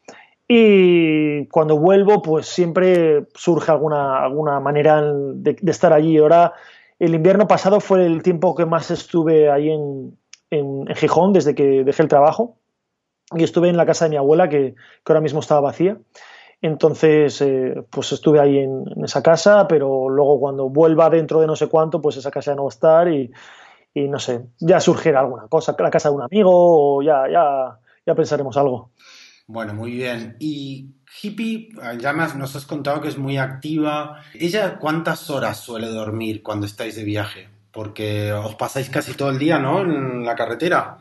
[0.48, 6.18] Y cuando vuelvo, pues siempre surge alguna, alguna manera de, estar allí.
[6.18, 6.52] Ahora,
[6.98, 10.18] el invierno pasado fue el tiempo que más estuve ahí en,
[10.52, 12.58] en Gijón desde que dejé el trabajo
[13.34, 14.74] y estuve en la casa de mi abuela, que,
[15.06, 15.98] ahora mismo estaba vacía.
[16.60, 21.56] Entonces, eh, pues estuve ahí en, esa casa, pero luego cuando vuelva dentro de no
[21.56, 23.30] sé cuánto, pues esa casa ya no va a estar y,
[23.94, 28.14] no sé, ya surgirá alguna cosa, la casa de un amigo o ya, ya, ya
[28.14, 28.90] pensaremos algo.
[29.46, 30.36] Bueno, muy bien.
[30.38, 34.20] Y Hippie, ya nos has contado que es muy activa.
[34.34, 37.48] ¿Ella cuántas horas suele dormir cuando estáis de viaje?
[37.72, 39.80] Porque os pasáis casi todo el día, ¿no?
[39.80, 40.98] En la carretera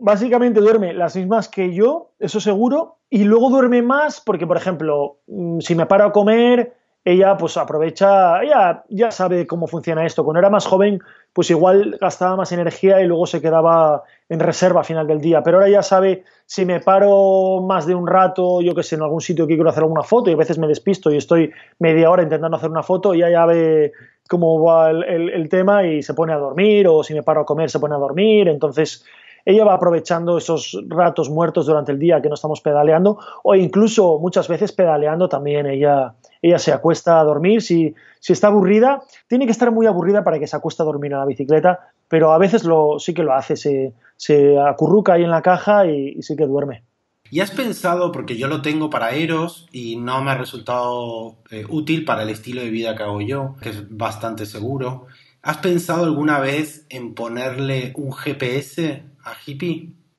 [0.00, 5.18] básicamente duerme las mismas que yo, eso seguro, y luego duerme más porque, por ejemplo,
[5.26, 10.22] mm, si me paro a comer, ella pues aprovecha, ella ya sabe cómo funciona esto.
[10.24, 11.00] Cuando era más joven,
[11.32, 15.42] pues igual gastaba más energía y luego se quedaba en reserva a final del día.
[15.42, 19.02] Pero ahora ya sabe si me paro más de un rato, yo que sé, en
[19.02, 22.10] algún sitio que quiero hacer alguna foto y a veces me despisto y estoy media
[22.10, 23.92] hora intentando hacer una foto, y ya ve
[24.28, 27.70] cómo va el tema y se pone a dormir o si me paro a comer
[27.70, 28.48] se pone a dormir.
[28.48, 29.04] Entonces
[29.44, 34.18] ella va aprovechando esos ratos muertos durante el día que no estamos pedaleando o incluso
[34.18, 37.62] muchas veces pedaleando también ella, ella se acuesta a dormir.
[37.62, 41.12] Si, si está aburrida, tiene que estar muy aburrida para que se acueste a dormir
[41.12, 45.24] en la bicicleta, pero a veces lo, sí que lo hace, se, se acurruca ahí
[45.24, 46.82] en la caja y, sí que duerme.
[47.30, 51.64] ¿Y has pensado, porque yo lo tengo para Eros y no me ha resultado eh,
[51.68, 55.06] útil para el estilo de vida que hago yo, que es bastante seguro,
[55.40, 59.04] ¿has pensado alguna vez en ponerle un GPS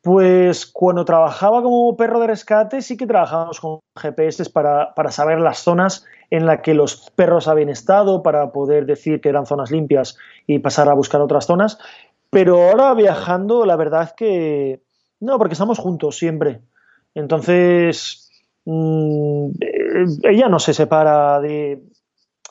[0.02, 5.60] Pues cuando trabajaba como perro de rescate sí que trabajábamos con GPS para, saber las
[5.60, 10.18] zonas en las que los perros habían estado, para poder decir que eran zonas limpias
[10.48, 11.78] y pasar a buscar otras zonas.
[12.32, 14.82] Pero ahora viajando, la verdad que
[15.20, 16.62] no, porque estamos juntos siempre.
[17.14, 18.32] Entonces,
[18.66, 19.52] mm,
[20.24, 21.84] ella no se separa de...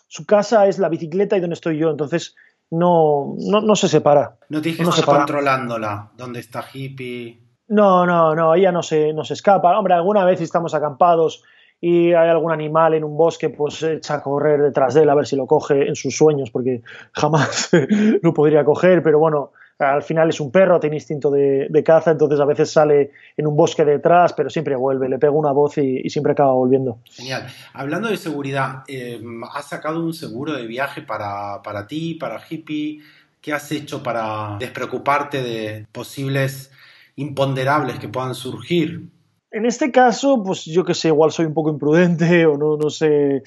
[0.06, 1.90] Su casa es la bicicleta y donde estoy yo.
[1.90, 2.36] Entonces,
[2.70, 4.36] no, no, no se separa.
[4.48, 7.40] No te dije no controlándola, dónde está hippie.
[7.68, 9.78] No, no, no, ella no se, no se escapa.
[9.78, 11.44] Hombre, alguna vez estamos acampados
[11.80, 15.14] y hay algún animal en un bosque, pues echa a correr detrás de él a
[15.14, 17.70] ver si lo coge en sus sueños, porque jamás
[18.22, 22.38] lo podría coger, pero bueno, al final es un perro, tiene instinto de, caza, entonces
[22.38, 26.08] a veces sale en un bosque detrás, pero siempre vuelve, le pega una voz y,
[26.10, 26.98] siempre acaba volviendo.
[27.04, 27.46] Genial.
[27.72, 29.20] Hablando de seguridad, eh,
[29.54, 33.00] ¿has sacado un seguro de viaje para, para ti, para Hippie?
[33.40, 36.70] ¿Qué has hecho para despreocuparte de posibles
[37.16, 39.08] imponderables que puedan surgir?
[39.52, 42.90] En este caso, pues yo que sé, igual soy un poco imprudente o no, no
[42.90, 43.42] sé.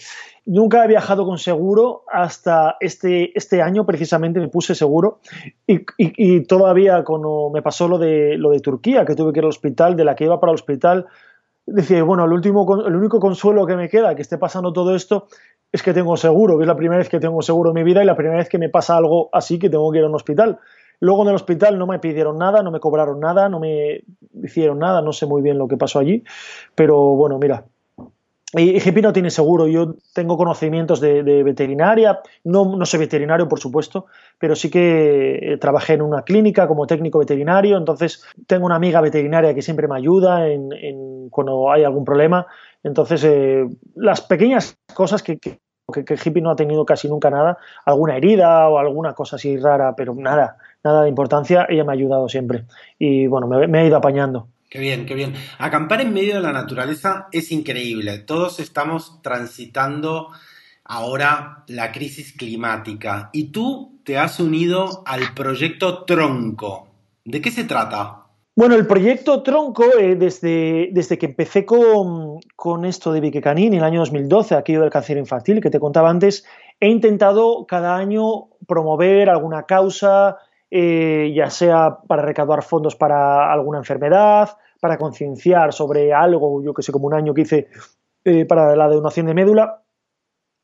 [0.45, 5.19] Nunca he viajado con seguro hasta este, este año precisamente me puse seguro
[5.65, 9.49] y, todavía cuando me pasó lo de, lo de Turquía, que tuve que ir al
[9.49, 11.07] hospital, de la que iba para el hospital,
[11.65, 15.27] decía, bueno, el, último, el único consuelo que me queda que esté pasando todo esto
[15.71, 18.03] es que tengo seguro, que es la primera vez que tengo seguro en mi vida
[18.03, 20.15] y la primera vez que me pasa algo así que tengo que ir a un
[20.15, 20.59] hospital.
[21.03, 24.05] Luego en el hospital no me pidieron nada, no me cobraron nada, no me
[24.41, 26.23] hicieron nada, no sé muy bien lo que pasó allí,
[26.75, 27.65] pero bueno, mira,
[28.53, 29.67] y GP no tiene seguro.
[29.67, 32.21] Yo tengo conocimientos de, veterinaria.
[32.45, 34.05] No, no, soy veterinario, por supuesto,
[34.39, 37.75] pero sí que eh, trabajé en una clínica como técnico veterinario.
[37.75, 42.47] Entonces, tengo una amiga veterinaria que siempre me ayuda en, cuando hay algún problema.
[42.81, 45.59] Entonces, eh, las pequeñas cosas que, que,
[45.91, 50.13] que, no ha tenido casi nunca nada, alguna herida o alguna cosa así rara, pero
[50.15, 52.65] nada, nada de importancia, ella me ha ayudado siempre.
[52.99, 54.47] Y bueno, me, me ha ido apañando.
[54.69, 55.33] Qué bien, qué bien.
[55.59, 58.17] Acampar en medio de la naturaleza es increíble.
[58.19, 60.29] Todos estamos transitando
[60.83, 63.29] ahora la crisis climática.
[63.33, 66.87] Y tú te has unido al proyecto Tronco.
[67.23, 68.23] ¿De qué se trata?
[68.55, 73.73] Bueno, el proyecto Tronco, eh, desde, desde que empecé con, con esto de Vique Canín
[73.73, 76.45] en el año 2012, aquello del cáncer infantil que te contaba antes,
[76.79, 80.37] he intentado cada año promover alguna causa,
[80.75, 86.81] eh, ya sea para recaudar fondos para alguna enfermedad, para concienciar sobre algo, yo que
[86.81, 87.67] sé, como un año que hice
[88.25, 89.83] eh, para la donación de médula.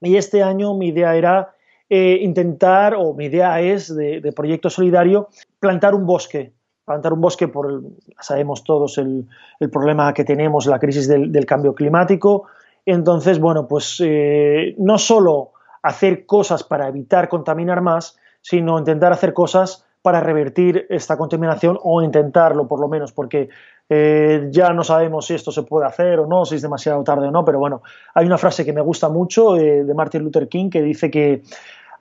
[0.01, 1.53] Y este año mi idea era
[1.91, 5.27] intentar, o mi idea es de, proyecto solidario,
[5.59, 6.53] plantar un bosque
[6.85, 7.83] plantar un bosque por,
[8.19, 9.27] sabemos todos el,
[9.71, 12.47] problema que tenemos, la crisis del, cambio climático.
[12.83, 15.51] Entonces, bueno, pues eh, no solo
[15.83, 22.01] hacer cosas para evitar contaminar más, sino intentar hacer cosas para revertir esta contaminación o
[22.01, 23.49] intentarlo por lo menos, porque
[23.89, 27.27] eh, ya no sabemos si esto se puede hacer o no, si es demasiado tarde
[27.27, 27.81] o no, pero bueno,
[28.13, 31.41] hay una frase que me gusta mucho eh, de Martin Luther King que dice que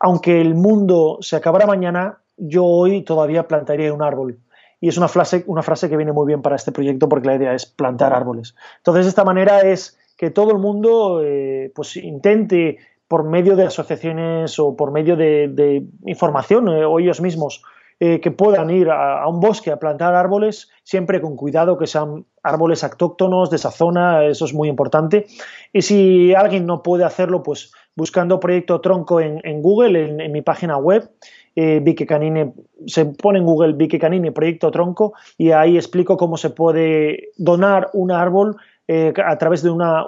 [0.01, 4.39] aunque el mundo se acabara mañana, yo hoy todavía plantaría un árbol
[4.81, 7.35] y es una frase, una frase que viene muy bien para este proyecto porque la
[7.35, 8.55] idea es plantar árboles.
[8.77, 13.65] Entonces, de esta manera es que todo el mundo eh, pues intente por medio de
[13.65, 17.63] asociaciones o por medio de, información o ellos mismos
[18.01, 22.27] eh, que puedan ir a, un bosque a plantar árboles, siempre con cuidado, que sean
[22.45, 25.27] árboles autóctonos de esa zona, eso es muy importante.
[25.73, 30.77] Y si alguien no puede hacerlo, pues buscando Proyecto Tronco en, Google, en, mi página
[30.77, 31.11] web,
[31.57, 32.55] eh, Canine,
[32.87, 37.91] se pone en Google Vicky Canine Proyecto Tronco y ahí explico cómo se puede donar
[37.95, 38.57] un árbol
[38.87, 40.07] eh, a través de una,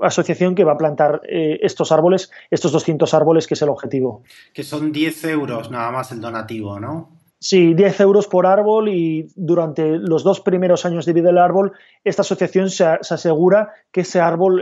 [0.00, 4.22] asociación que va a plantar eh, estos árboles, estos 200 árboles, que es el objetivo.
[4.52, 7.10] Que son 10 euros nada más el donativo, ¿no?
[7.40, 11.72] Sí, 10 euros por árbol y durante los dos primeros años de vida del árbol,
[12.02, 14.60] esta asociación se, asegura que ese árbol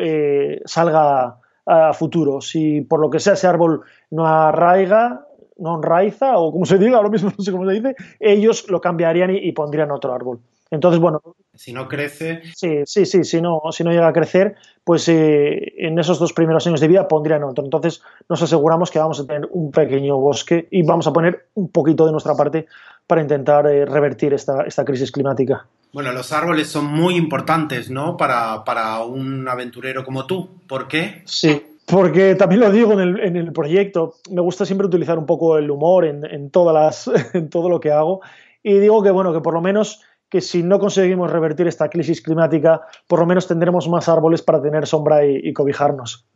[0.67, 2.41] salga a futuro.
[2.41, 5.27] Si por lo que sea ese árbol no arraiga,
[5.59, 8.81] no raiza o como se diga, ahora mismo no sé cómo se dice, ellos lo
[8.81, 10.41] cambiarían y, pondrían otro árbol.
[10.71, 11.21] Entonces, bueno.
[11.55, 12.43] Si no crece.
[12.55, 16.33] Sí, sí, sí, si no, si no llega a crecer, pues eh, en esos dos
[16.33, 17.65] primeros años de vida pondrían otro.
[17.65, 21.71] Entonces, nos aseguramos que vamos a tener un pequeño bosque y vamos a poner un
[21.71, 22.67] poquito de nuestra parte
[23.07, 25.67] para intentar eh, revertir esta, esta crisis climática.
[25.93, 28.17] Bueno, los árboles son muy importantes, ¿no?
[28.17, 30.61] Para, para un aventurero como tú.
[30.67, 31.23] ¿Por qué?
[31.25, 35.71] Sí, porque también lo digo en el, proyecto, me gusta siempre utilizar un poco el
[35.71, 38.21] humor en, todas las, en todo lo que hago
[38.63, 42.21] y digo que bueno, que por lo menos que si no conseguimos revertir esta crisis
[42.21, 46.27] climática, por lo menos tendremos más árboles para tener sombra y, cobijarnos.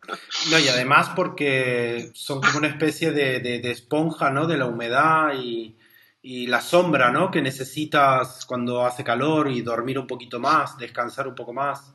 [0.50, 4.46] No, y además porque son como una especie de, esponja, ¿no?
[4.46, 5.76] De la humedad y,
[6.22, 7.30] y, la sombra, ¿no?
[7.30, 11.94] Que necesitas cuando hace calor y dormir un poquito más, descansar un poco más.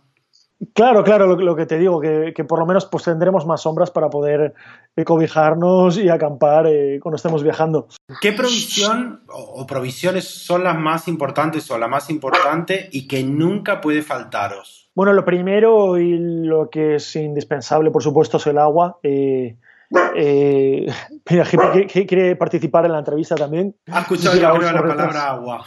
[0.74, 4.10] Claro, claro, lo, que te digo, que, por lo menos pues tendremos más sombras para
[4.10, 4.54] poder
[4.96, 7.88] eh, cobijarnos y acampar eh, cuando estemos viajando.
[8.22, 13.82] ¿Qué provisión o, provisiones son las más importantes o la más importante y que nunca
[13.82, 14.90] puede faltaros?
[14.96, 18.98] Bueno, lo primero y lo que es indispensable, por supuesto, es el agua.
[19.04, 19.58] Eh,
[21.30, 21.46] mira,
[21.90, 23.76] que, quiere participar en la entrevista también.
[23.92, 25.66] Ha escuchado la palabra agua.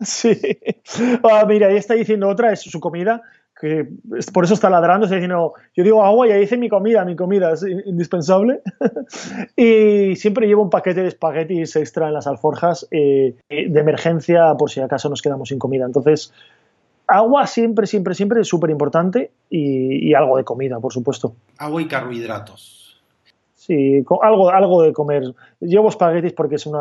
[0.04, 0.38] Sí.
[1.24, 3.22] Ah, mira, ahí está diciendo otra, es su comida
[3.60, 3.88] que
[4.32, 7.16] por eso está ladrando, está diciendo, yo digo agua y ahí dice mi comida, mi
[7.16, 8.60] comida es indispensable.
[9.56, 14.70] y siempre llevo un paquete de espaguetis extra en las alforjas eh, de emergencia por
[14.70, 15.84] si acaso nos quedamos sin comida.
[15.84, 16.32] Entonces,
[17.08, 21.34] agua siempre, siempre, siempre es súper importante y, algo de comida, por supuesto.
[21.58, 23.02] Agua y carbohidratos.
[23.54, 25.34] Sí, algo, algo de comer.
[25.60, 26.76] Llevo espaguetis porque es un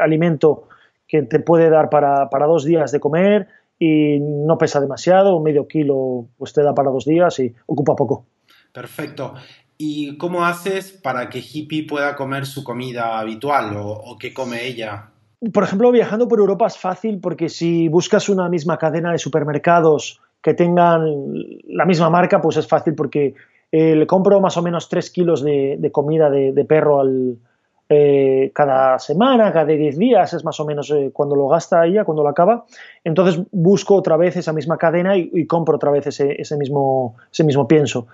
[0.00, 0.64] alimento
[1.12, 3.46] que te puede dar para, para dos días de comer
[3.78, 8.24] y no pesa demasiado, medio kilo pues te da para dos días y ocupa poco.
[8.72, 9.34] Perfecto.
[9.76, 14.64] ¿Y cómo haces para que Hippie pueda comer su comida habitual o, o qué come
[14.64, 15.10] ella?
[15.52, 20.18] Por ejemplo, viajando por Europa es fácil porque si buscas una misma cadena de supermercados
[20.40, 21.04] que tengan
[21.68, 23.34] la misma marca, pues es fácil porque
[23.70, 27.36] eh, le compro más o menos tres kilos de, comida de perro al,
[27.94, 32.04] eh, cada semana, cada 10 días, es más o menos eh, cuando lo gasta ella,
[32.04, 32.64] cuando lo acaba.
[33.04, 37.68] Entonces busco otra vez esa misma cadena y, compro otra vez ese, mismo, ese mismo
[37.68, 38.06] pienso.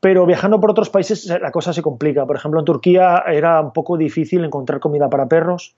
[0.00, 2.26] Pero viajando por otros países la cosa se complica.
[2.26, 5.76] Por ejemplo, en Turquía era un poco difícil encontrar comida para perros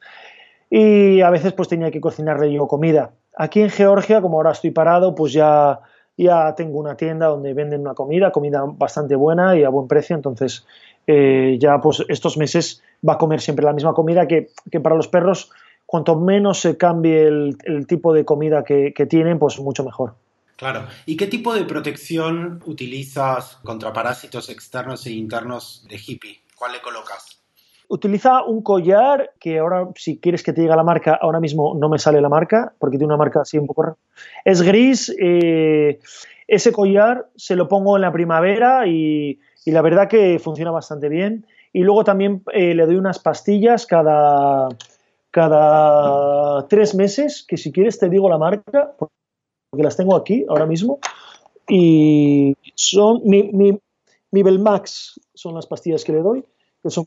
[0.70, 3.10] y a veces pues tenía que cocinarle yo comida.
[3.36, 5.80] Aquí en Georgia, como ahora estoy parado, pues ya,
[6.16, 10.16] ya tengo una tienda donde venden una comida, comida bastante buena y a buen precio,
[10.16, 10.64] entonces
[11.06, 14.50] eh, ya pues estos meses va a comer siempre la misma comida que,
[14.82, 15.50] para los perros,
[15.86, 20.14] cuanto menos se cambie el, tipo de comida que, tienen, pues mucho mejor.
[20.56, 20.86] Claro.
[21.06, 26.40] ¿Y qué tipo de protección utilizas contra parásitos externos e internos de hippie?
[26.56, 27.42] ¿Cuál le colocas?
[27.92, 31.90] utiliza un collar que ahora, si quieres que te diga la marca, ahora mismo no
[31.90, 33.96] me sale la marca, porque tiene una marca así un poco rara.
[34.46, 35.14] Es gris.
[35.20, 36.00] Eh,
[36.48, 41.46] ese collar se lo pongo en la primavera y, la verdad que funciona bastante bien.
[41.72, 44.68] Y luego también eh, le doy unas pastillas cada,
[45.30, 50.66] cada tres meses, que si quieres te digo la marca, porque las tengo aquí ahora
[50.66, 50.98] mismo.
[51.68, 53.78] Y son mi, mi,
[54.30, 56.44] mi Belmax, son las pastillas que le doy,
[56.82, 57.06] que son,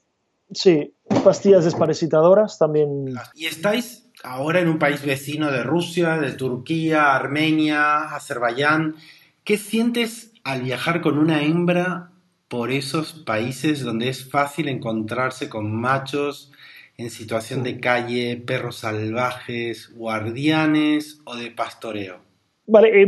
[0.52, 3.14] sí, pastillas desparasitadoras también.
[3.36, 8.96] ¿Y estáis ahora en un país vecino de Rusia, de Turquía, Armenia, Azerbaiyán?
[9.44, 12.12] ¿Qué sientes al viajar con una hembra
[12.48, 16.52] por esos países donde es fácil encontrarse con machos
[16.98, 22.18] en situación de calle, perros salvajes, guardianes o de pastoreo?
[22.68, 23.08] Vale, eh,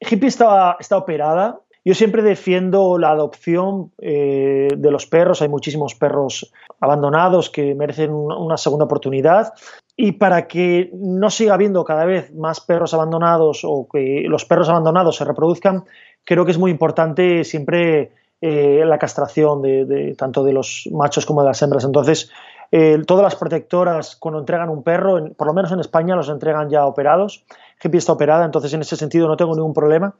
[0.00, 1.60] Hippie está, está operada.
[1.86, 5.42] Yo siempre defiendo la adopción eh, de los perros.
[5.42, 6.50] Hay muchísimos perros
[6.80, 9.52] abandonados que merecen una segunda oportunidad.
[9.94, 14.70] Y para que no siga habiendo cada vez más perros abandonados o que los perros
[14.70, 15.84] abandonados se reproduzcan,
[16.24, 18.12] creo que es muy importante siempre
[18.46, 21.82] eh, la castración de, tanto de los machos como de las hembras.
[21.82, 22.30] Entonces,
[22.70, 26.68] eh, todas las protectoras, cuando entregan un perro, por lo menos en España, los entregan
[26.68, 27.46] ya operados.
[27.82, 30.16] Hippie está operada, entonces en ese sentido no tengo ningún problema.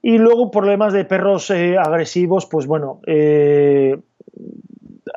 [0.00, 3.00] Y luego problemas de perros eh, agresivos, pues bueno,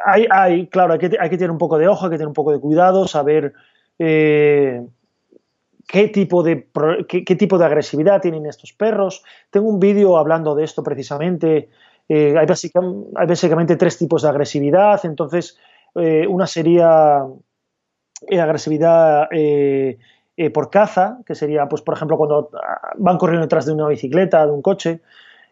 [0.04, 2.60] hay, claro, hay que, tener un poco de ojo, hay que tener un poco de
[2.60, 3.54] cuidado, saber
[4.00, 4.88] qué,
[6.12, 6.68] tipo de,
[7.08, 9.24] qué, tipo de agresividad tienen estos perros.
[9.52, 11.70] Tengo un vídeo hablando de esto precisamente.
[12.10, 15.58] Hay, básicamente, hay básicamente tres tipos de agresividad, entonces
[15.96, 17.26] eh, una sería
[18.30, 19.98] eh, agresividad eh,
[20.54, 24.46] por caza, que sería, pues, por ejemplo, cuando ah, van corriendo detrás de una bicicleta,
[24.46, 25.02] de un coche,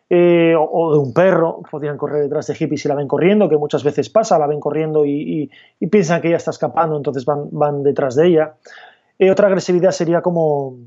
[0.08, 3.84] o, de un perro, podrían correr detrás de hippies y la ven corriendo, que muchas
[3.84, 5.50] veces pasa, la ven corriendo y,
[5.89, 8.54] piensan que ella está escapando, entonces van, van detrás de ella.
[9.32, 10.78] otra agresividad sería como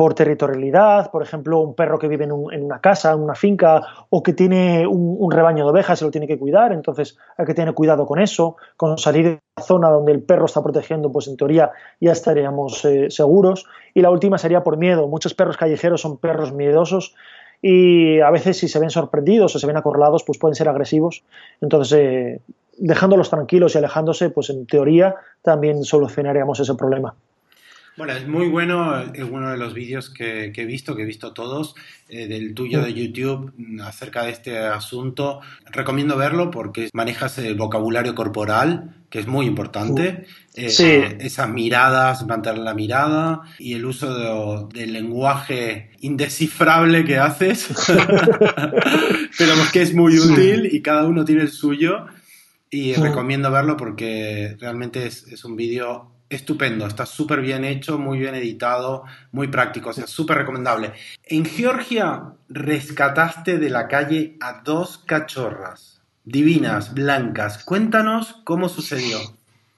[0.00, 4.22] por territorialidad, por ejemplo, un perro que vive en, una casa, en una finca, o
[4.22, 7.74] que tiene un, rebaño de ovejas y lo tiene que cuidar, entonces hay que tener
[7.74, 11.36] cuidado con eso, con salir de la zona donde el perro está protegiendo, pues en
[11.36, 13.66] teoría ya estaríamos eh, seguros.
[13.92, 15.06] Y la última sería por miedo.
[15.06, 17.14] Muchos perros callejeros son perros miedosos
[17.60, 21.24] y a veces si se ven sorprendidos o se ven acorralados, pues pueden ser agresivos.
[21.60, 22.40] Entonces, eh,
[22.78, 27.14] dejándolos tranquilos y alejándose, pues en teoría también solucionaríamos ese problema.
[28.00, 31.34] Bueno, es muy bueno, es uno de los vídeos que, he visto, que he visto
[31.34, 31.74] todos,
[32.08, 35.40] eh, del tuyo de YouTube mm, acerca de este asunto.
[35.66, 40.24] Recomiendo verlo porque manejas el vocabulario corporal, que es muy importante.
[40.54, 47.68] Eh, esas miradas, mantener la mirada y el uso del lenguaje indescifrable que haces.
[49.38, 52.06] Pero que es muy útil y cada uno tiene el suyo.
[52.70, 58.18] Y recomiendo verlo porque realmente es, es un vídeo estupendo, está súper bien hecho, muy
[58.18, 60.92] bien editado, muy práctico, o sea, súper recomendable.
[61.24, 67.64] En Georgia rescataste de la calle a dos cachorras, divinas, blancas.
[67.64, 69.18] Cuéntanos cómo sucedió.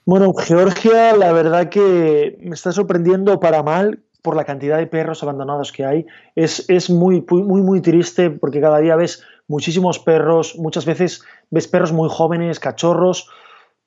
[0.05, 5.23] Bueno, Georgia, la verdad que me está sorprendiendo para mal por la cantidad de perros
[5.23, 6.05] abandonados que hay.
[6.35, 11.67] Es, es muy, muy, muy triste porque cada día ves muchísimos perros, muchas veces ves
[11.67, 13.29] perros muy jóvenes, cachorros,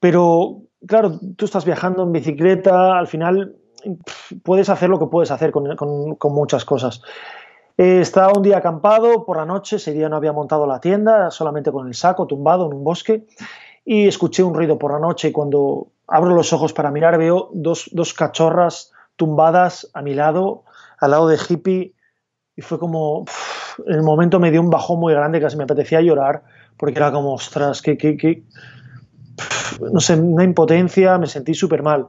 [0.01, 3.57] pero claro, tú estás viajando en bicicleta, al final
[4.43, 7.03] puedes hacer lo que puedes hacer con, muchas cosas.
[7.79, 11.31] Eh, estaba un día acampado por la noche, ese día no había montado la tienda,
[11.31, 13.27] solamente con el saco tumbado en un bosque,
[13.85, 17.51] y escuché un ruido por la noche y cuando abro los ojos para mirar veo
[17.53, 20.65] dos, cachorras tumbadas a mi lado,
[20.99, 21.93] al lado de hippie,
[22.57, 23.27] y fue como,
[23.87, 26.43] en el momento me dio un bajón muy grande, casi me apetecía llorar,
[26.79, 28.43] porque era como, ostras, qué, qué, qué,
[29.81, 32.07] no sé, una impotencia, me sentí súper mal.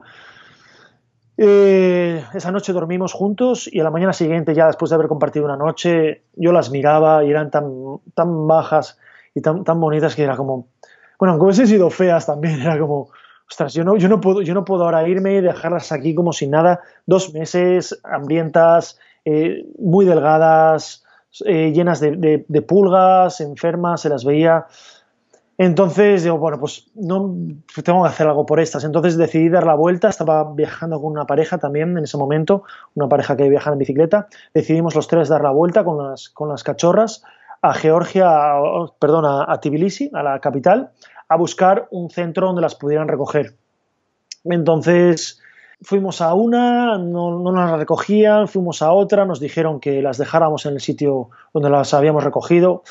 [1.40, 5.44] Eh, esa noche dormimos juntos y a la mañana siguiente, ya después de haber compartido
[5.44, 7.70] una noche, yo las miraba y eran tan,
[8.14, 8.98] tan bajas
[9.34, 10.66] y tan, tan bonitas que era como,
[11.18, 13.10] bueno, aunque hubiesen sido feas también, era como,
[13.48, 16.32] ostras, yo no, yo no, puedo, yo no puedo ahora irme y dejarlas aquí como
[16.32, 21.04] sin nada, dos meses, hambrientas, eh, muy delgadas,
[21.44, 24.66] eh, llenas de, de, pulgas, enfermas, se las veía
[25.60, 27.34] entonces digo, bueno, pues no
[27.82, 28.84] tengo que hacer algo por estas.
[28.84, 30.08] Entonces decidí dar la vuelta.
[30.08, 32.62] Estaba viajando con una pareja también en ese momento,
[32.94, 34.28] una pareja que viajaba en bicicleta.
[34.54, 37.24] Decidimos los tres dar la vuelta con las, con las cachorras
[37.60, 38.30] a Georgia,
[39.00, 40.92] perdón, a, Tbilisi, a la capital,
[41.28, 43.56] a buscar un centro donde las pudieran recoger.
[44.44, 45.40] Entonces
[45.82, 50.66] fuimos a una, no, no nos recogían, fuimos a otra, nos dijeron que las dejáramos
[50.66, 52.84] en el sitio donde las habíamos recogido.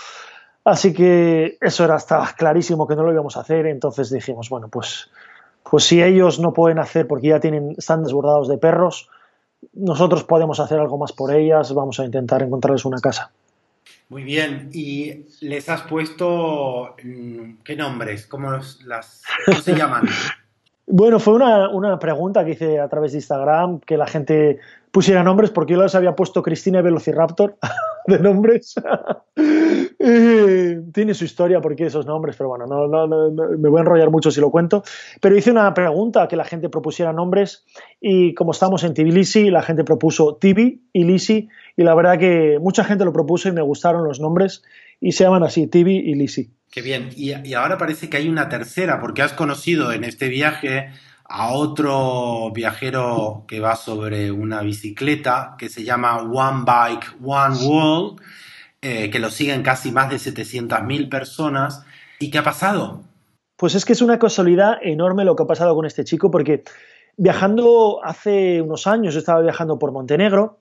[0.68, 4.68] Así que eso era, estaba clarísimo que no lo íbamos a hacer, entonces dijimos, bueno,
[4.68, 5.10] pues
[5.70, 9.10] pues si ellos no pueden hacer porque ya tienen, están desbordados de perros,
[9.72, 13.32] nosotros podemos hacer algo más por ellas, vamos a intentar encontrarles una casa.
[14.10, 18.28] Muy bien, ¿y les has puesto mm, qué nombres?
[18.28, 20.04] ¿Cómo, las, ¿cómo se llaman?
[20.90, 24.60] Bueno, fue una, una, pregunta que hice a través de Instagram, que la gente
[24.98, 27.60] pusiera nombres, porque yo les había puesto Cristina Velociraptor
[28.08, 28.74] de nombres.
[30.92, 34.10] tiene su historia porque esos nombres, pero bueno, no, no, no, me voy a enrollar
[34.10, 34.84] mucho si lo cuento.
[35.22, 37.64] Pero hice una pregunta que la gente propusiera nombres
[38.02, 42.58] y como estamos en Tbilisi, la gente propuso Tibi y Lisi y la verdad que
[42.60, 44.64] mucha gente lo propuso y me gustaron los nombres
[45.00, 46.50] y se llaman así, Tibi y Lisi.
[46.72, 47.12] Qué bien.
[47.16, 50.90] Y, ahora parece que hay una tercera, porque has conocido en este viaje
[51.30, 58.22] a otro viajero que va sobre una bicicleta que se llama One Bike, One World,
[58.82, 61.84] eh, que lo siguen casi más de 700.000 personas.
[62.20, 63.02] ¿Y qué ha pasado?
[63.58, 66.64] Pues es que es una casualidad enorme lo que ha pasado con este chico, porque
[67.18, 70.60] viajando hace unos años, estaba viajando por Montenegro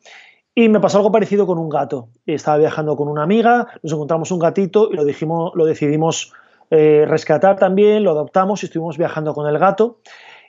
[0.55, 2.09] y me pasó algo parecido con un gato.
[2.25, 6.33] Estaba viajando con una amiga, nos encontramos un gatito y lo, dijimos, lo decidimos
[6.71, 10.01] eh, rescatar también, lo adoptamos y estuvimos viajando con el gato.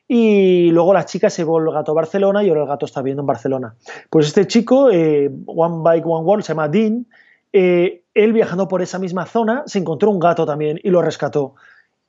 [0.08, 3.01] Y luego la chica se volvió el gato a Barcelona y ahora el gato está
[3.01, 3.76] viviendo en Barcelona.
[4.10, 7.05] Pues este chico, eh, One Bike One World, se llama Dean,
[7.51, 11.55] eh, él viajando por esa misma zona se encontró un gato también y lo rescató.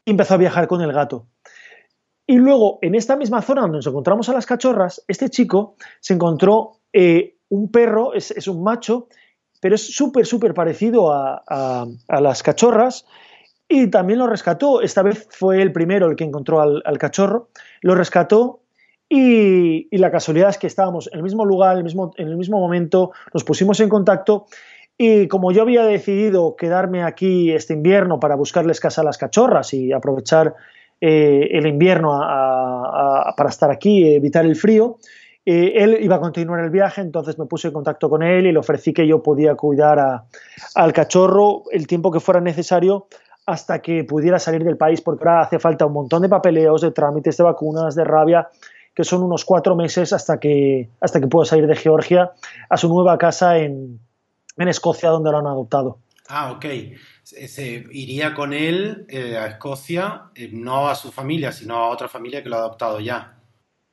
[0.04, 1.26] Y empezó a viajar con el gato.
[2.26, 6.14] Y luego, en esta misma zona donde nos encontramos a las cachorras, este chico se
[6.14, 6.78] encontró
[7.48, 9.08] un perro, es, un macho,
[9.60, 13.06] pero es súper, súper parecido a, las cachorras
[13.68, 14.80] y también lo rescató.
[14.80, 17.48] Esta vez fue el primero el que encontró al, cachorro,
[17.82, 18.60] lo rescató
[19.08, 21.86] y, la casualidad es que estábamos en el mismo lugar, en
[22.28, 24.46] el mismo, momento, nos pusimos en contacto
[24.96, 29.72] y como yo había decidido quedarme aquí este invierno para buscarles casa a las cachorras
[29.72, 30.54] y aprovechar
[31.00, 34.98] eh, el invierno para estar aquí, evitar el frío,
[35.50, 38.52] eh, él iba a continuar el viaje, entonces me puse en contacto con él y
[38.52, 40.24] le ofrecí que yo podía cuidar
[40.74, 43.06] al cachorro el tiempo que fuera necesario
[43.48, 46.90] hasta que pudiera salir del país, porque ahora hace falta un montón de papeleos, de
[46.90, 48.50] trámites, de vacunas, de rabia,
[48.94, 52.32] que son unos cuatro meses hasta que, hasta que pueda salir de Georgia
[52.68, 54.00] a su nueva casa en,
[54.58, 55.96] Escocia, donde lo han adoptado.
[56.28, 56.66] Ah, ok.
[57.22, 62.06] Se, iría con él eh, a Escocia, eh, no a su familia, sino a otra
[62.06, 63.38] familia que lo ha adoptado ya.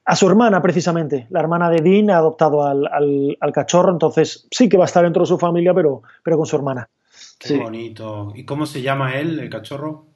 [0.03, 1.27] A su hermana, precisamente.
[1.29, 5.23] La hermana de Dean ha adoptado al, cachorro, entonces sí que va a estar dentro
[5.23, 6.89] de su familia, pero, pero con su hermana.
[7.39, 8.31] Qué bonito.
[8.35, 10.07] ¿Y cómo se llama él, el cachorro?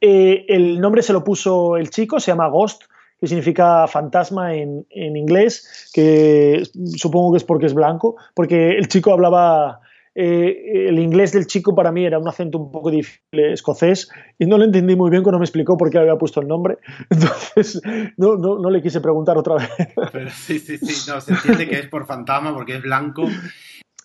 [0.00, 2.84] Eh, el nombre se lo puso el chico, se llama Ghost,
[3.18, 6.62] que significa fantasma en, en, inglés, que
[6.96, 9.80] supongo que es porque es blanco, porque el chico hablaba
[10.18, 14.08] eh, el inglés del chico para mí era un acento un poco difícil escocés
[14.38, 16.78] y no lo entendí muy bien cuando me explicó por qué había puesto el nombre.
[17.10, 17.82] Entonces
[18.16, 19.68] no, no, no le quise preguntar otra vez.
[20.12, 23.28] Pero sí, sí, sí, no, se entiende que es por fantasma porque es blanco.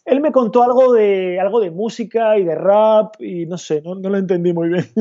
[0.06, 3.96] Él me contó algo de, algo de música y de rap y no sé, no,
[3.96, 4.92] no lo entendí muy bien.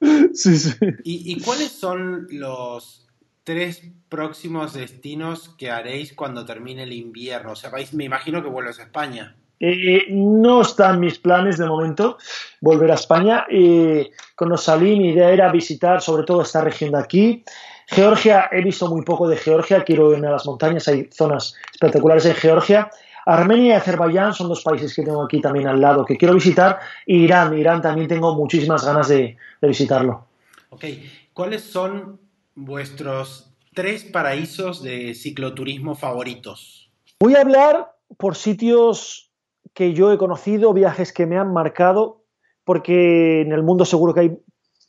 [0.34, 0.74] sí, sí.
[1.04, 3.06] ¿Y, ¿Y cuáles son los
[3.44, 7.52] tres próximos destinos que haréis cuando termine el invierno?
[7.52, 9.36] O sea, me imagino que vuelves a España.
[9.62, 12.16] Eh, no están mis planes de momento
[12.62, 13.46] volver a España.
[13.50, 17.44] Eh, cuando salí mi idea era visitar sobre todo esta región de aquí.
[17.86, 22.24] Georgia, he visto muy poco de Georgia, quiero irme a las montañas, hay zonas espectaculares
[22.24, 22.90] en Georgia.
[23.26, 26.78] Armenia y Azerbaiyán son dos países que tengo aquí también al lado que quiero visitar.
[27.06, 30.26] Irán, Irán también tengo muchísimas ganas de, de visitarlo.
[30.70, 30.84] Ok,
[31.32, 32.20] ¿cuáles son
[32.54, 36.90] vuestros tres paraísos de cicloturismo favoritos?
[37.20, 39.30] Voy a hablar por sitios
[39.74, 42.22] que yo he conocido, viajes que me han marcado,
[42.64, 44.38] porque en el mundo seguro que hay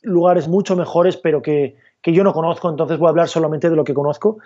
[0.02, 3.84] lugares mucho mejores, pero que, yo no conozco, entonces voy a hablar solamente de lo
[3.84, 4.38] que conozco.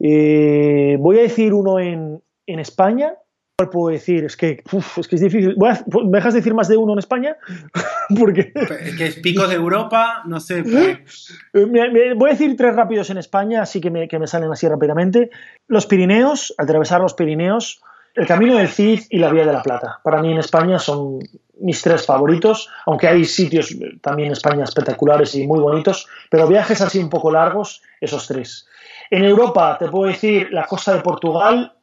[0.00, 2.22] Eh, voy a decir uno en,
[2.58, 3.14] España.
[3.58, 4.24] ¿Cuál puedo decir?
[4.24, 4.62] Es que,
[4.96, 5.56] es, que es difícil.
[5.58, 7.36] ¿Me dejas decir más de uno en España?
[8.18, 8.52] Porque...
[8.96, 10.60] que es Picos de Europa, no sé.
[10.60, 14.68] Eh, voy a decir tres rápidos en España, así que me, que me salen así
[14.68, 15.30] rápidamente.
[15.66, 17.82] Los Pirineos, atravesar los Pirineos,
[18.14, 20.00] el Camino del Cid y la Vía de la Plata.
[20.02, 21.18] Para mí en España son
[21.60, 26.80] mis tres favoritos, aunque hay sitios también en España espectaculares y muy bonitos, pero viajes
[26.80, 28.68] así un poco largos, esos tres.
[29.10, 31.74] En Europa te puedo decir la costa de Portugal,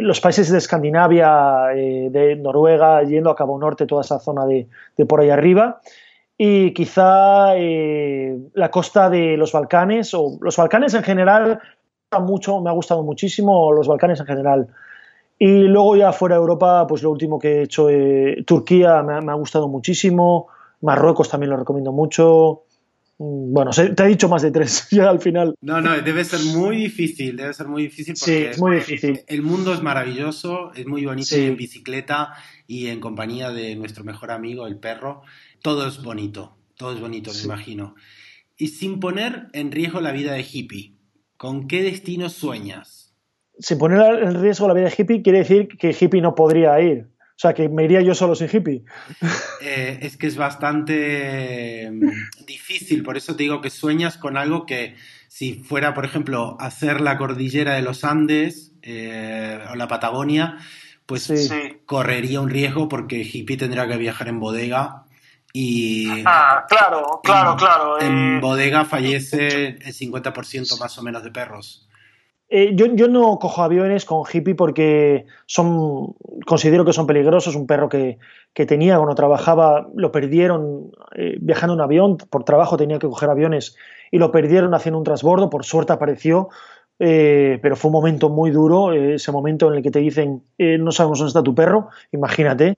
[0.00, 4.66] los países de Escandinavia, eh, de Noruega, yendo a Cabo Norte, toda esa zona de,
[5.06, 5.80] por ahí arriba,
[6.38, 11.60] y quizá eh, la costa de los Balcanes, o los Balcanes en general,
[12.20, 14.68] mucho, me ha gustado muchísimo, los Balcanes en general.
[15.38, 19.30] Y luego ya fuera de Europa, pues lo último que he hecho, eh, Turquía me,
[19.30, 20.48] ha gustado muchísimo,
[20.80, 22.62] Marruecos también lo recomiendo mucho,
[23.24, 25.54] bueno, te he dicho más de tres ya al final.
[25.60, 29.20] No, no, debe ser muy difícil, debe ser muy difícil porque sí, es muy difícil.
[29.26, 32.32] el mundo es maravilloso, es muy bonito en bicicleta
[32.66, 35.22] y en compañía de nuestro mejor amigo, el perro.
[35.62, 37.94] Todo es bonito, todo es bonito, me imagino.
[38.56, 40.96] Y sin poner en riesgo la vida de hippie,
[41.36, 43.14] ¿con qué destino sueñas?
[43.58, 47.11] Sin poner en riesgo la vida de hippie quiere decir que hippie no podría ir.
[47.42, 48.84] O sea, que me iría yo solo sin hippie.
[49.60, 54.64] Eh, es que es bastante mm, difícil, por eso te digo que sueñas con algo
[54.64, 54.94] que
[55.26, 60.58] si fuera, por ejemplo, hacer la cordillera de los Andes eh, o la Patagonia,
[61.04, 61.52] pues
[61.84, 65.02] correría un riesgo porque hippie tendría que viajar en bodega
[65.52, 66.22] y...
[66.24, 68.00] Ah, claro, claro, claro.
[68.00, 68.40] En eh.
[68.40, 71.88] bodega fallece el 50% más o menos de perros.
[72.54, 77.56] Eh, yo, no cojo aviones con hippie porque son, considero que son peligrosos.
[77.56, 78.18] Un perro que,
[78.52, 82.18] que tenía cuando trabajaba lo perdieron eh, viajando en avión.
[82.18, 83.74] Por trabajo tenía que coger aviones
[84.10, 85.48] y lo perdieron haciendo un transbordo.
[85.48, 86.50] Por suerte apareció,
[86.98, 88.92] eh, pero fue un momento muy duro.
[88.92, 91.88] ese momento en el que te dicen no sabemos dónde está tu perro.
[92.10, 92.76] Imagínate.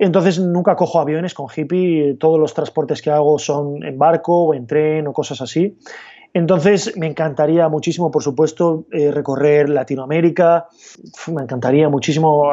[0.00, 2.16] Entonces nunca cojo aviones con hippie.
[2.18, 5.78] Todos los transportes que hago son en barco o en tren o cosas así.
[6.36, 10.66] Entonces, me encantaría muchísimo, por supuesto, eh, recorrer Latinoamérica.
[11.28, 12.50] Me encantaría muchísimo.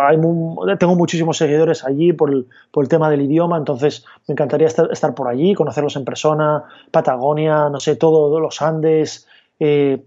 [0.80, 2.48] tengo muchísimos seguidores allí por el,
[2.88, 7.98] tema del idioma, entonces me encantaría estar, por allí, conocerlos en persona, Patagonia, no sé,
[7.98, 9.28] todo, los Andes.
[9.60, 10.02] Eh,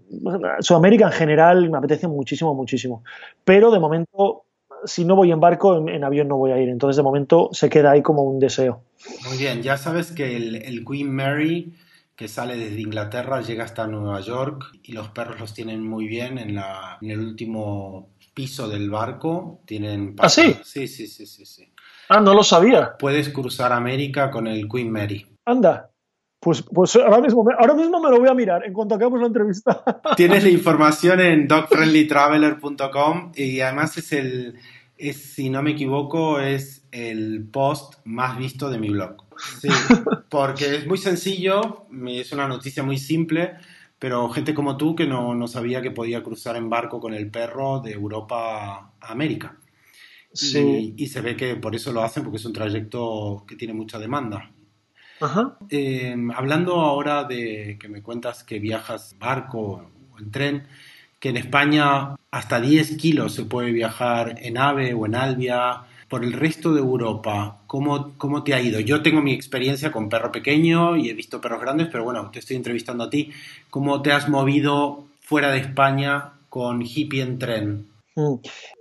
[0.59, 3.03] Sudamérica en general me apetece muchísimo, muchísimo.
[3.43, 4.45] Pero de momento,
[4.85, 6.69] si no voy en barco, en, avión no voy a ir.
[6.69, 8.81] Entonces, de momento, se queda ahí como un deseo.
[9.29, 11.75] Muy bien, ya sabes que el Queen Mary
[12.17, 16.39] que sale desde Inglaterra, llega hasta Nueva York y los perros los tienen muy bien
[16.39, 19.61] en, la, en el último piso del barco.
[19.65, 20.57] Tienen ¿Ah, sí?
[20.63, 21.71] Sí, sí, sí, sí, sí.
[22.09, 22.97] Ah, no lo sabía.
[22.97, 25.27] Puedes cruzar América con el Queen Mary.
[25.45, 25.91] Anda.
[26.39, 29.27] Pues, pues ahora, mismo, ahora mismo me lo voy a mirar en cuanto acabemos la
[29.27, 29.83] entrevista.
[30.15, 34.55] Tienes la información en dogfriendlytraveler.com y además es el,
[34.97, 39.23] es, si no me equivoco, es el post más visto de mi blog.
[39.61, 39.67] Sí,
[40.29, 43.55] porque es muy sencillo, es una noticia muy simple,
[43.99, 47.79] pero gente como tú que no, sabía que podía cruzar en barco con el perro
[47.79, 49.57] de Europa a América.
[50.33, 50.93] Sí.
[50.97, 53.97] Y, se ve que por eso lo hacen, porque es un trayecto que tiene mucha
[53.97, 54.51] demanda.
[55.19, 55.57] Ajá.
[55.69, 59.59] Em, hablando ahora de que me cuentas que viajas en barco
[60.13, 60.67] o en tren,
[61.19, 66.23] que en España hasta 10 kilos se puede viajar en AVE o en Albia, por
[66.23, 68.79] el resto de Europa, ¿cómo, ¿cómo te ha ido?
[68.79, 72.39] Yo tengo mi experiencia con perro pequeño y he visto perros grandes, pero bueno, te
[72.39, 73.31] estoy entrevistando a ti.
[73.69, 77.87] ¿Cómo te has movido fuera de España con hippie en tren?
[78.15, 78.35] Mm.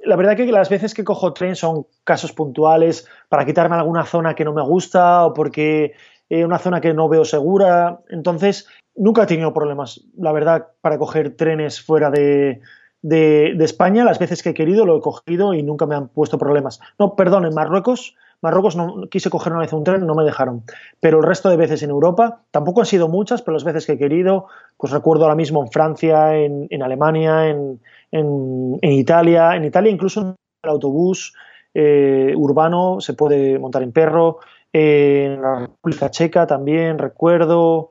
[0.05, 4.35] La verdad que las veces que cojo tren son casos puntuales para quitarme alguna zona
[4.35, 5.95] que no me gusta o porque
[6.29, 8.01] es una zona que no veo segura.
[8.09, 12.61] Entonces, nunca he tenido problemas, la verdad, para coger trenes fuera de,
[13.03, 16.81] España, las veces que he querido lo he cogido y nunca me han puesto problemas.
[16.99, 20.63] No, perdón, en Marruecos, Marruecos no quise coger una vez un tren, no me dejaron.
[21.01, 23.93] Pero el resto de veces en Europa, tampoco han sido muchas, pero las veces que
[23.93, 30.21] he querido, pues recuerdo ahora mismo en Francia, en, Alemania, en, Italia, en Italia incluso
[30.21, 31.35] en el autobús
[31.75, 34.39] eh, urbano se puede montar en perro,
[34.73, 37.91] en la República Checa también recuerdo,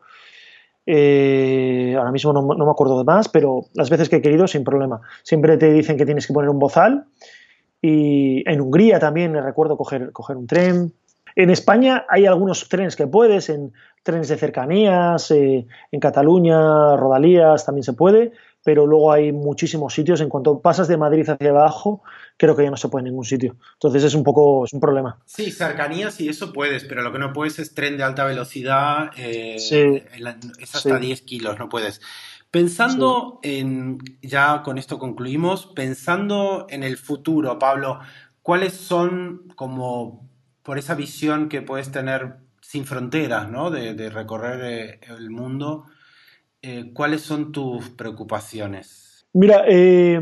[0.85, 4.63] eh, ahora mismo no, me acuerdo de más, pero las veces que he querido, sin
[4.63, 5.01] problema.
[5.23, 7.05] Siempre te dicen que tienes que poner un bozal.
[7.81, 10.93] Y en Hungría también recuerdo coger, coger un tren.
[11.35, 13.73] En España hay algunos trenes que puedes, en
[14.03, 18.31] trenes de cercanías, eh, en Cataluña, Rodalías también se puede,
[18.65, 20.21] pero luego hay muchísimos sitios.
[20.21, 22.01] En cuanto pasas de Madrid hacia abajo,
[22.35, 23.57] creo que ya no se puede en ningún sitio.
[23.73, 25.19] Entonces es un poco, es un problema.
[25.23, 29.11] Sí, cercanías y eso puedes, pero lo que no puedes es tren de alta velocidad,
[29.17, 32.01] eh, es hasta 10 kilos, no puedes.
[32.49, 37.99] Pensando en, ya con esto concluimos, pensando en el futuro, Pablo,
[38.41, 40.27] ¿cuáles son como
[40.63, 43.69] por esa visión que puedes tener sin fronteras, ¿no?
[43.69, 45.85] De, recorrer eh, el mundo?
[46.67, 49.27] Eh, ¿cuáles son tus preocupaciones?
[49.33, 50.19] Mira, eh,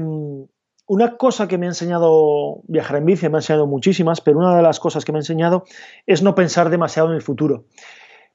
[0.87, 4.57] una cosa que me ha enseñado viajar en bici, me ha enseñado muchísimas, pero una
[4.57, 5.63] de las cosas que me ha enseñado
[6.05, 7.63] es no pensar demasiado en el futuro.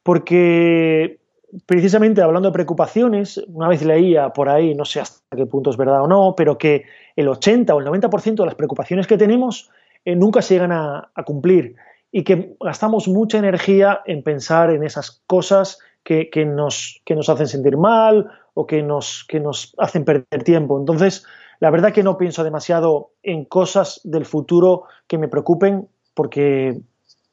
[0.03, 1.21] Porque
[1.67, 5.77] precisamente hablando de preocupaciones, una vez leía por ahí, no sé hasta qué punto es
[5.77, 6.85] verdad o no, pero que
[7.15, 9.71] el 80 o el 90% de las preocupaciones que tenemos
[10.07, 11.77] eh, nunca se llegan a, cumplir
[12.11, 15.79] y que gastamos mucha energía en pensar en esas cosas
[16.09, 20.79] que, nos, que nos hacen sentir mal o que nos, que nos hacen perder tiempo.
[20.79, 21.27] Entonces,
[21.61, 26.81] la verdad que no pienso demasiado en cosas del futuro que me preocupen porque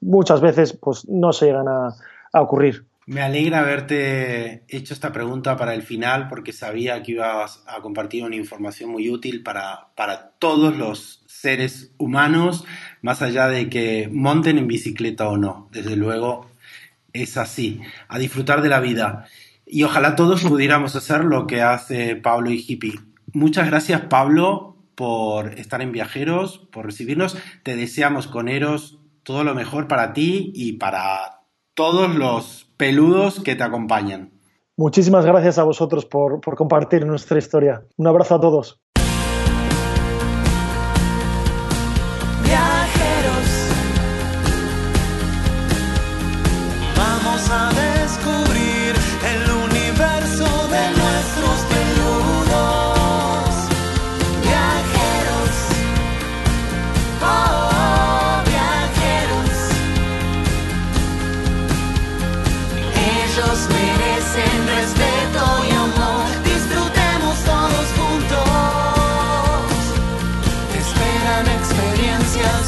[0.01, 1.95] muchas veces pues, no se llegan a,
[2.33, 2.85] ocurrir.
[3.05, 8.25] Me alegra haberte hecho esta pregunta para el final porque sabía que ibas a compartir
[8.25, 12.65] una información muy útil para, para todos los seres humanos,
[13.01, 15.69] más allá de que monten en bicicleta o no.
[15.71, 16.47] Desde luego
[17.15, 19.25] es así, a disfrutar de la vida.
[19.65, 22.99] Y ojalá todos pudiéramos hacer lo que hace Pablo y Hippie.
[23.33, 27.37] Muchas gracias Pablo por estar en Viajeros, por recibirnos.
[27.63, 31.41] Te deseamos con Eros todo lo mejor para ti y para
[31.73, 34.31] todos los peludos que te acompañan.
[34.77, 37.83] Muchísimas gracias a vosotros por, por compartir nuestra historia.
[37.97, 38.84] Un abrazo a todos.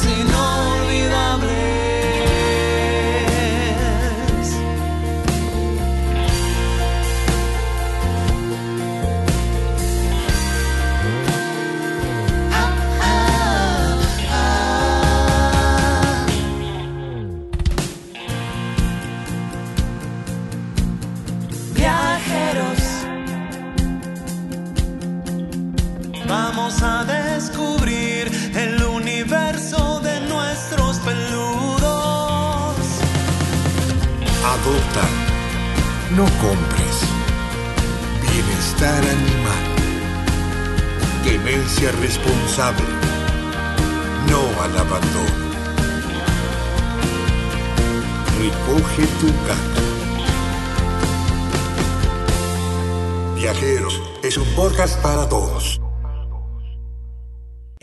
[0.06, 0.47] No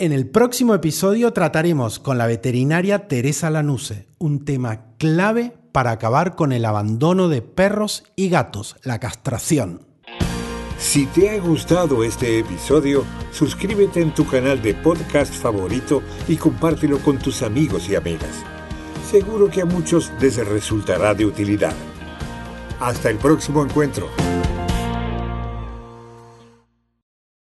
[0.04, 6.36] En el próximo episodio trataremos con la veterinaria Teresa Lanuse, un tema clave para acabar
[6.36, 9.86] con el abandono de perros y gatos, la castración.
[10.76, 13.02] Si te ha gustado este episodio,
[13.32, 18.44] suscríbete en tu canal de podcast favorito y compártelo con tus amigos y amigas.
[19.10, 21.72] Seguro que a muchos les resultará de utilidad.
[22.78, 24.10] Hasta el próximo encuentro.